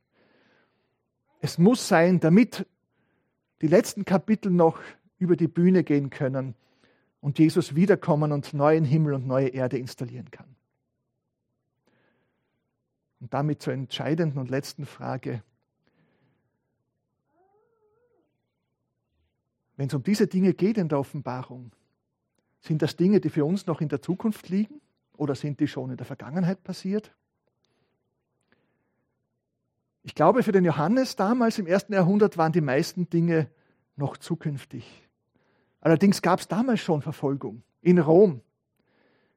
Es 1.39 1.57
muss 1.57 1.87
sein, 1.87 2.19
damit 2.19 2.65
die 3.61 3.67
letzten 3.67 4.05
Kapitel 4.05 4.51
noch 4.51 4.79
über 5.19 5.35
die 5.35 5.47
Bühne 5.47 5.83
gehen 5.83 6.09
können 6.09 6.55
und 7.21 7.39
Jesus 7.39 7.75
wiederkommen 7.75 8.31
und 8.31 8.53
neuen 8.53 8.85
Himmel 8.85 9.13
und 9.13 9.27
neue 9.27 9.49
Erde 9.49 9.77
installieren 9.77 10.31
kann. 10.31 10.55
Und 13.19 13.33
damit 13.33 13.61
zur 13.61 13.73
entscheidenden 13.73 14.37
und 14.37 14.49
letzten 14.49 14.85
Frage. 14.85 15.43
Wenn 19.75 19.87
es 19.87 19.93
um 19.93 20.03
diese 20.03 20.27
Dinge 20.27 20.53
geht 20.53 20.77
in 20.77 20.89
der 20.89 20.99
Offenbarung, 20.99 21.71
sind 22.59 22.81
das 22.81 22.95
Dinge, 22.95 23.19
die 23.19 23.29
für 23.29 23.45
uns 23.45 23.65
noch 23.65 23.81
in 23.81 23.89
der 23.89 24.01
Zukunft 24.01 24.49
liegen 24.49 24.81
oder 25.15 25.35
sind 25.35 25.59
die 25.59 25.67
schon 25.67 25.91
in 25.91 25.97
der 25.97 26.05
Vergangenheit 26.05 26.63
passiert? 26.63 27.15
Ich 30.07 30.15
glaube, 30.15 30.41
für 30.41 30.53
den 30.53 30.63
Johannes 30.63 31.17
damals 31.17 31.59
im 31.59 31.67
ersten 31.67 31.91
Jahrhundert 31.91 32.37
waren 32.37 32.53
die 32.53 32.61
meisten 32.61 33.09
Dinge 33.09 33.49
noch 33.97 34.15
zukünftig. 34.15 35.05
Allerdings 35.81 36.21
gab 36.21 36.39
es 36.39 36.47
damals 36.47 36.79
schon 36.79 37.01
Verfolgung 37.01 37.61
in 37.81 37.99
Rom. 37.99 38.39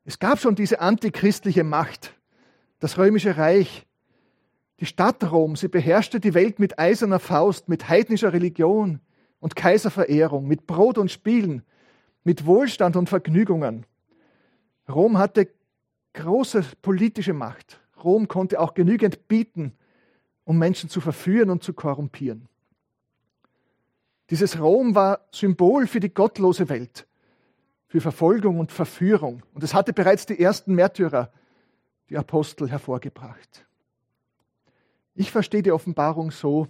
Es 0.04 0.20
gab 0.20 0.38
schon 0.38 0.54
diese 0.54 0.78
antichristliche 0.78 1.64
Macht, 1.64 2.14
das 2.78 2.98
römische 2.98 3.36
Reich, 3.36 3.88
die 4.78 4.86
Stadt 4.86 5.32
Rom. 5.32 5.56
Sie 5.56 5.66
beherrschte 5.66 6.20
die 6.20 6.34
Welt 6.34 6.60
mit 6.60 6.78
eiserner 6.78 7.18
Faust, 7.18 7.68
mit 7.68 7.88
heidnischer 7.88 8.32
Religion 8.32 9.00
und 9.40 9.56
Kaiserverehrung, 9.56 10.46
mit 10.46 10.68
Brot 10.68 10.98
und 10.98 11.10
Spielen, 11.10 11.64
mit 12.22 12.46
Wohlstand 12.46 12.94
und 12.94 13.08
Vergnügungen. 13.08 13.86
Rom 14.88 15.18
hatte 15.18 15.48
große 16.12 16.64
politische 16.80 17.32
Macht. 17.32 17.80
Rom 18.04 18.28
konnte 18.28 18.60
auch 18.60 18.74
genügend 18.74 19.26
bieten, 19.26 19.74
um 20.44 20.58
Menschen 20.58 20.90
zu 20.90 21.00
verführen 21.00 21.50
und 21.50 21.62
zu 21.62 21.72
korrumpieren. 21.72 22.48
Dieses 24.30 24.60
Rom 24.60 24.94
war 24.94 25.26
Symbol 25.32 25.86
für 25.86 26.00
die 26.00 26.14
gottlose 26.14 26.68
Welt, 26.68 27.06
für 27.88 28.00
Verfolgung 28.00 28.60
und 28.60 28.70
Verführung. 28.70 29.42
Und 29.54 29.64
es 29.64 29.74
hatte 29.74 29.92
bereits 29.92 30.26
die 30.26 30.40
ersten 30.40 30.74
Märtyrer, 30.74 31.32
die 32.08 32.16
Apostel, 32.16 32.68
hervorgebracht. 32.68 33.66
Ich 35.14 35.32
verstehe 35.32 35.62
die 35.62 35.72
Offenbarung 35.72 36.30
so, 36.30 36.68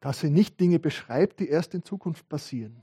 dass 0.00 0.20
sie 0.20 0.30
nicht 0.30 0.58
Dinge 0.58 0.78
beschreibt, 0.78 1.40
die 1.40 1.48
erst 1.48 1.74
in 1.74 1.82
Zukunft 1.82 2.28
passieren. 2.28 2.82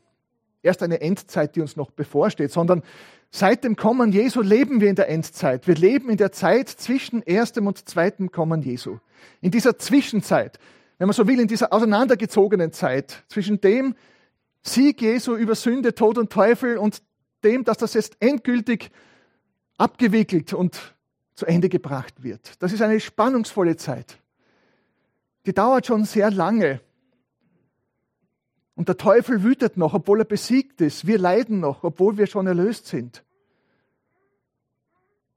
Erst 0.65 0.83
eine 0.83 0.99
Endzeit, 0.99 1.55
die 1.55 1.61
uns 1.61 1.75
noch 1.75 1.91
bevorsteht, 1.91 2.51
sondern 2.51 2.81
seit 3.29 3.63
dem 3.63 3.75
Kommen 3.75 4.11
Jesu 4.11 4.41
leben 4.41 4.81
wir 4.81 4.89
in 4.89 4.95
der 4.95 5.09
Endzeit. 5.09 5.67
Wir 5.67 5.75
leben 5.75 6.09
in 6.09 6.17
der 6.17 6.31
Zeit 6.31 6.69
zwischen 6.69 7.21
erstem 7.21 7.67
und 7.67 7.87
zweitem 7.87 8.31
Kommen 8.31 8.61
Jesu. 8.61 8.97
In 9.41 9.51
dieser 9.51 9.77
Zwischenzeit, 9.77 10.59
wenn 10.97 11.07
man 11.07 11.13
so 11.13 11.27
will, 11.27 11.39
in 11.39 11.47
dieser 11.47 11.71
auseinandergezogenen 11.71 12.71
Zeit 12.71 13.23
zwischen 13.27 13.61
dem 13.61 13.95
Sieg 14.63 15.01
Jesu 15.01 15.35
über 15.35 15.53
Sünde, 15.53 15.93
Tod 15.93 16.17
und 16.17 16.31
Teufel 16.31 16.77
und 16.77 17.03
dem, 17.43 17.63
dass 17.63 17.77
das 17.77 17.93
jetzt 17.93 18.17
endgültig 18.19 18.89
abgewickelt 19.77 20.53
und 20.53 20.95
zu 21.35 21.45
Ende 21.45 21.69
gebracht 21.69 22.23
wird. 22.23 22.61
Das 22.63 22.73
ist 22.73 22.81
eine 22.81 22.99
spannungsvolle 22.99 23.75
Zeit. 23.75 24.17
Die 25.45 25.53
dauert 25.53 25.85
schon 25.85 26.05
sehr 26.05 26.31
lange. 26.31 26.79
Und 28.75 28.89
der 28.89 28.97
Teufel 28.97 29.43
wütet 29.43 29.77
noch, 29.77 29.93
obwohl 29.93 30.21
er 30.21 30.25
besiegt 30.25 30.81
ist. 30.81 31.07
Wir 31.07 31.17
leiden 31.17 31.59
noch, 31.59 31.83
obwohl 31.83 32.17
wir 32.17 32.27
schon 32.27 32.45
erlöst 32.45 32.87
sind. 32.87 33.23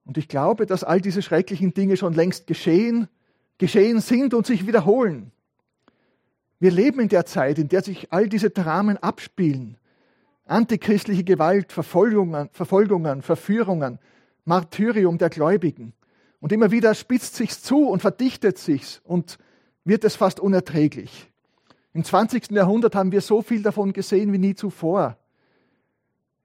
Und 0.04 0.18
ich 0.18 0.26
glaube, 0.26 0.66
dass 0.66 0.84
all 0.84 1.00
diese 1.00 1.22
schrecklichen 1.22 1.72
Dinge 1.72 1.96
schon 1.96 2.14
längst 2.14 2.46
geschehen, 2.46 3.08
geschehen 3.58 4.00
sind 4.00 4.34
und 4.34 4.46
sich 4.46 4.66
wiederholen. 4.66 5.30
Wir 6.58 6.72
leben 6.72 7.00
in 7.00 7.08
der 7.08 7.26
Zeit, 7.26 7.58
in 7.58 7.68
der 7.68 7.82
sich 7.82 8.12
all 8.12 8.28
diese 8.28 8.50
Dramen 8.50 8.96
abspielen. 8.96 9.76
Antichristliche 10.46 11.24
Gewalt, 11.24 11.72
Verfolgungen, 11.72 12.48
Verfolgungen, 12.52 13.22
Verführungen, 13.22 13.98
Martyrium 14.44 15.18
der 15.18 15.28
Gläubigen. 15.28 15.92
Und 16.40 16.52
immer 16.52 16.70
wieder 16.70 16.94
spitzt 16.94 17.36
sich's 17.36 17.62
zu 17.62 17.88
und 17.88 18.00
verdichtet 18.00 18.58
sich's 18.58 19.00
und 19.04 19.38
wird 19.84 20.04
es 20.04 20.16
fast 20.16 20.40
unerträglich. 20.40 21.30
Im 21.94 22.04
20. 22.04 22.50
Jahrhundert 22.50 22.94
haben 22.94 23.12
wir 23.12 23.20
so 23.20 23.42
viel 23.42 23.62
davon 23.62 23.92
gesehen 23.92 24.32
wie 24.32 24.38
nie 24.38 24.54
zuvor 24.54 25.16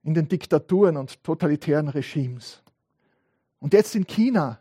in 0.04 0.14
den 0.14 0.28
Diktaturen 0.28 0.98
und 0.98 1.24
totalitären 1.24 1.88
Regimes. 1.88 2.62
Und 3.60 3.74
jetzt 3.74 3.96
in 3.96 4.06
China 4.06 4.60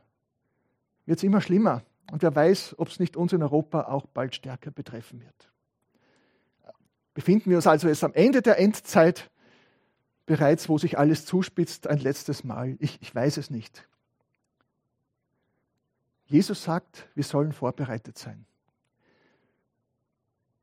wird 1.07 1.19
es 1.19 1.25
immer 1.25 1.41
schlimmer. 1.41 1.83
Und 2.11 2.23
wer 2.23 2.35
weiß, 2.35 2.77
ob 2.79 2.89
es 2.89 3.01
nicht 3.01 3.17
uns 3.17 3.33
in 3.33 3.43
Europa 3.43 3.85
auch 3.85 4.07
bald 4.07 4.35
stärker 4.35 4.71
betreffen 4.71 5.21
wird. 5.21 5.51
Befinden 7.15 7.51
wir 7.51 7.57
uns 7.57 7.67
also 7.67 7.89
jetzt 7.89 8.05
am 8.05 8.15
Ende 8.15 8.43
der 8.43 8.59
Endzeit 8.59 9.31
bereits, 10.27 10.69
wo 10.69 10.79
sich 10.79 10.99
alles 10.99 11.27
zuspitzt, 11.27 11.87
ein 11.87 11.99
letztes 11.99 12.45
Mal? 12.45 12.77
Ich, 12.79 13.01
ich 13.03 13.15
weiß 13.15 13.37
es 13.37 13.51
nicht. 13.51 13.87
Jesus 16.27 16.63
sagt, 16.63 17.09
wir 17.15 17.25
sollen 17.25 17.53
vorbereitet 17.53 18.17
sein. 18.17 18.47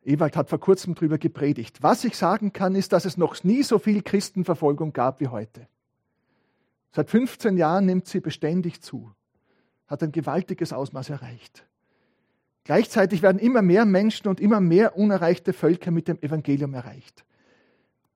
Ewald 0.03 0.35
hat 0.35 0.49
vor 0.49 0.59
kurzem 0.59 0.95
darüber 0.95 1.17
gepredigt. 1.17 1.83
Was 1.83 2.03
ich 2.03 2.15
sagen 2.15 2.53
kann, 2.53 2.75
ist, 2.75 2.93
dass 2.93 3.05
es 3.05 3.17
noch 3.17 3.43
nie 3.43 3.63
so 3.63 3.79
viel 3.79 4.01
Christenverfolgung 4.01 4.93
gab 4.93 5.19
wie 5.19 5.27
heute. 5.27 5.67
Seit 6.91 7.09
15 7.09 7.57
Jahren 7.57 7.85
nimmt 7.85 8.07
sie 8.07 8.19
beständig 8.19 8.81
zu, 8.81 9.11
hat 9.87 10.01
ein 10.01 10.11
gewaltiges 10.11 10.73
Ausmaß 10.73 11.09
erreicht. 11.09 11.65
Gleichzeitig 12.63 13.21
werden 13.21 13.39
immer 13.39 13.61
mehr 13.61 13.85
Menschen 13.85 14.27
und 14.27 14.39
immer 14.39 14.59
mehr 14.59 14.95
unerreichte 14.97 15.53
Völker 15.53 15.91
mit 15.91 16.07
dem 16.07 16.19
Evangelium 16.21 16.73
erreicht. 16.73 17.25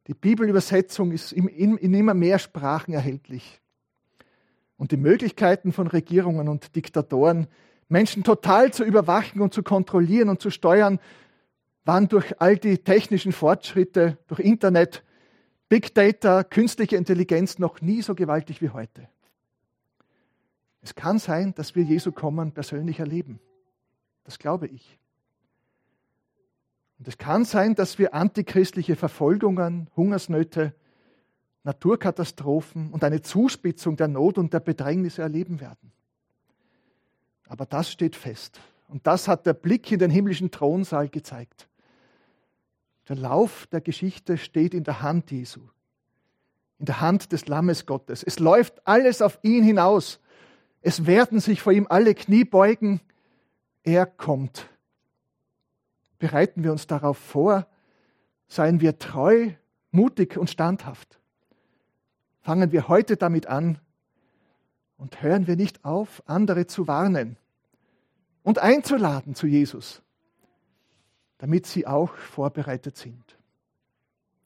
Die 0.07 0.13
Bibelübersetzung 0.13 1.11
ist 1.11 1.31
in, 1.31 1.47
immer 1.77 2.13
mehr 2.13 2.39
Sprachen 2.39 2.93
erhältlich. 2.93 3.61
Und 4.75 4.91
die 4.91 4.97
Möglichkeiten 4.97 5.71
von 5.71 5.88
Regierungen 5.88 6.49
und 6.49 6.75
Diktatoren, 6.75 7.47
Menschen 7.88 8.23
total 8.23 8.73
zu 8.73 8.84
überwachen 8.84 9.39
und 9.41 9.53
zu 9.53 9.63
kontrollieren 9.63 10.29
und 10.29 10.41
zu 10.41 10.49
steuern, 10.49 10.99
waren 11.86 12.07
durch 12.07 12.39
all 12.41 12.57
die 12.57 12.77
technischen 12.77 13.31
Fortschritte, 13.31 14.17
durch 14.27 14.39
Internet, 14.39 15.03
Big 15.69 15.93
Data, 15.93 16.43
künstliche 16.43 16.95
Intelligenz 16.95 17.59
noch 17.59 17.81
nie 17.81 18.01
so 18.01 18.15
gewaltig 18.15 18.61
wie 18.61 18.69
heute. 18.69 19.09
Es 20.81 20.95
kann 20.95 21.17
sein, 21.17 21.55
dass 21.55 21.75
wir 21.75 21.84
Jesu 21.84 22.11
Kommen 22.11 22.51
persönlich 22.51 22.99
erleben. 22.99 23.39
Das 24.23 24.38
glaube 24.38 24.67
ich. 24.67 24.97
Und 26.99 27.07
es 27.07 27.17
kann 27.17 27.43
sein, 27.45 27.75
dass 27.75 27.97
wir 27.97 28.13
antichristliche 28.13 28.95
Verfolgungen, 28.95 29.89
Hungersnöte, 29.95 30.73
Naturkatastrophen 31.63 32.91
und 32.91 33.03
eine 33.03 33.21
Zuspitzung 33.21 33.95
der 33.95 34.09
Not 34.09 34.38
und 34.38 34.53
der 34.53 34.59
Bedrängnisse 34.59 35.21
erleben 35.21 35.59
werden. 35.59 35.91
Aber 37.47 37.65
das 37.65 37.91
steht 37.91 38.15
fest. 38.15 38.59
Und 38.89 39.07
das 39.07 39.27
hat 39.27 39.45
der 39.45 39.53
Blick 39.53 39.91
in 39.91 39.99
den 39.99 40.11
himmlischen 40.11 40.51
Thronsaal 40.51 41.09
gezeigt. 41.09 41.67
Der 43.10 43.18
Lauf 43.18 43.68
der 43.68 43.82
Geschichte 43.82 44.38
steht 44.38 44.74
in 44.74 44.84
der 44.84 45.01
Hand 45.01 45.32
Jesu, 45.32 45.62
in 46.80 46.86
der 46.86 47.01
Hand 47.01 47.32
des 47.32 47.47
Lammes 47.47 47.86
Gottes. 47.86 48.24
Es 48.24 48.39
läuft 48.39 48.88
alles 48.88 49.22
auf 49.22 49.39
ihn 49.41 49.64
hinaus. 49.64 50.20
Es 50.82 51.06
werden 51.06 51.39
sich 51.39 51.62
vor 51.62 51.74
ihm 51.74 51.88
alle 51.89 52.16
Knie 52.16 52.45
beugen. 52.45 53.01
Er 53.84 54.06
kommt. 54.06 54.70
Bereiten 56.18 56.64
wir 56.64 56.72
uns 56.72 56.88
darauf 56.88 57.18
vor, 57.18 57.68
seien 58.47 58.80
wir 58.80 58.97
treu, 58.97 59.51
mutig 59.91 60.38
und 60.38 60.49
standhaft. 60.49 61.20
Fangen 62.41 62.72
wir 62.72 62.88
heute 62.88 63.18
damit 63.18 63.47
an 63.47 63.80
und 64.95 65.22
hören 65.22 65.47
wir 65.47 65.58
nicht 65.58 65.84
auf, 65.84 66.24
andere 66.26 66.68
zu 66.68 66.88
warnen 66.88 67.38
und 68.43 68.60
einzuladen 68.60 69.36
zu 69.36 69.47
Jesus 69.47 70.01
damit 71.38 71.65
sie 71.65 71.88
auch 71.88 72.13
vorbereitet 72.15 72.97
sind. 72.97 73.38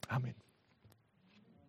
Amen. 0.08 0.34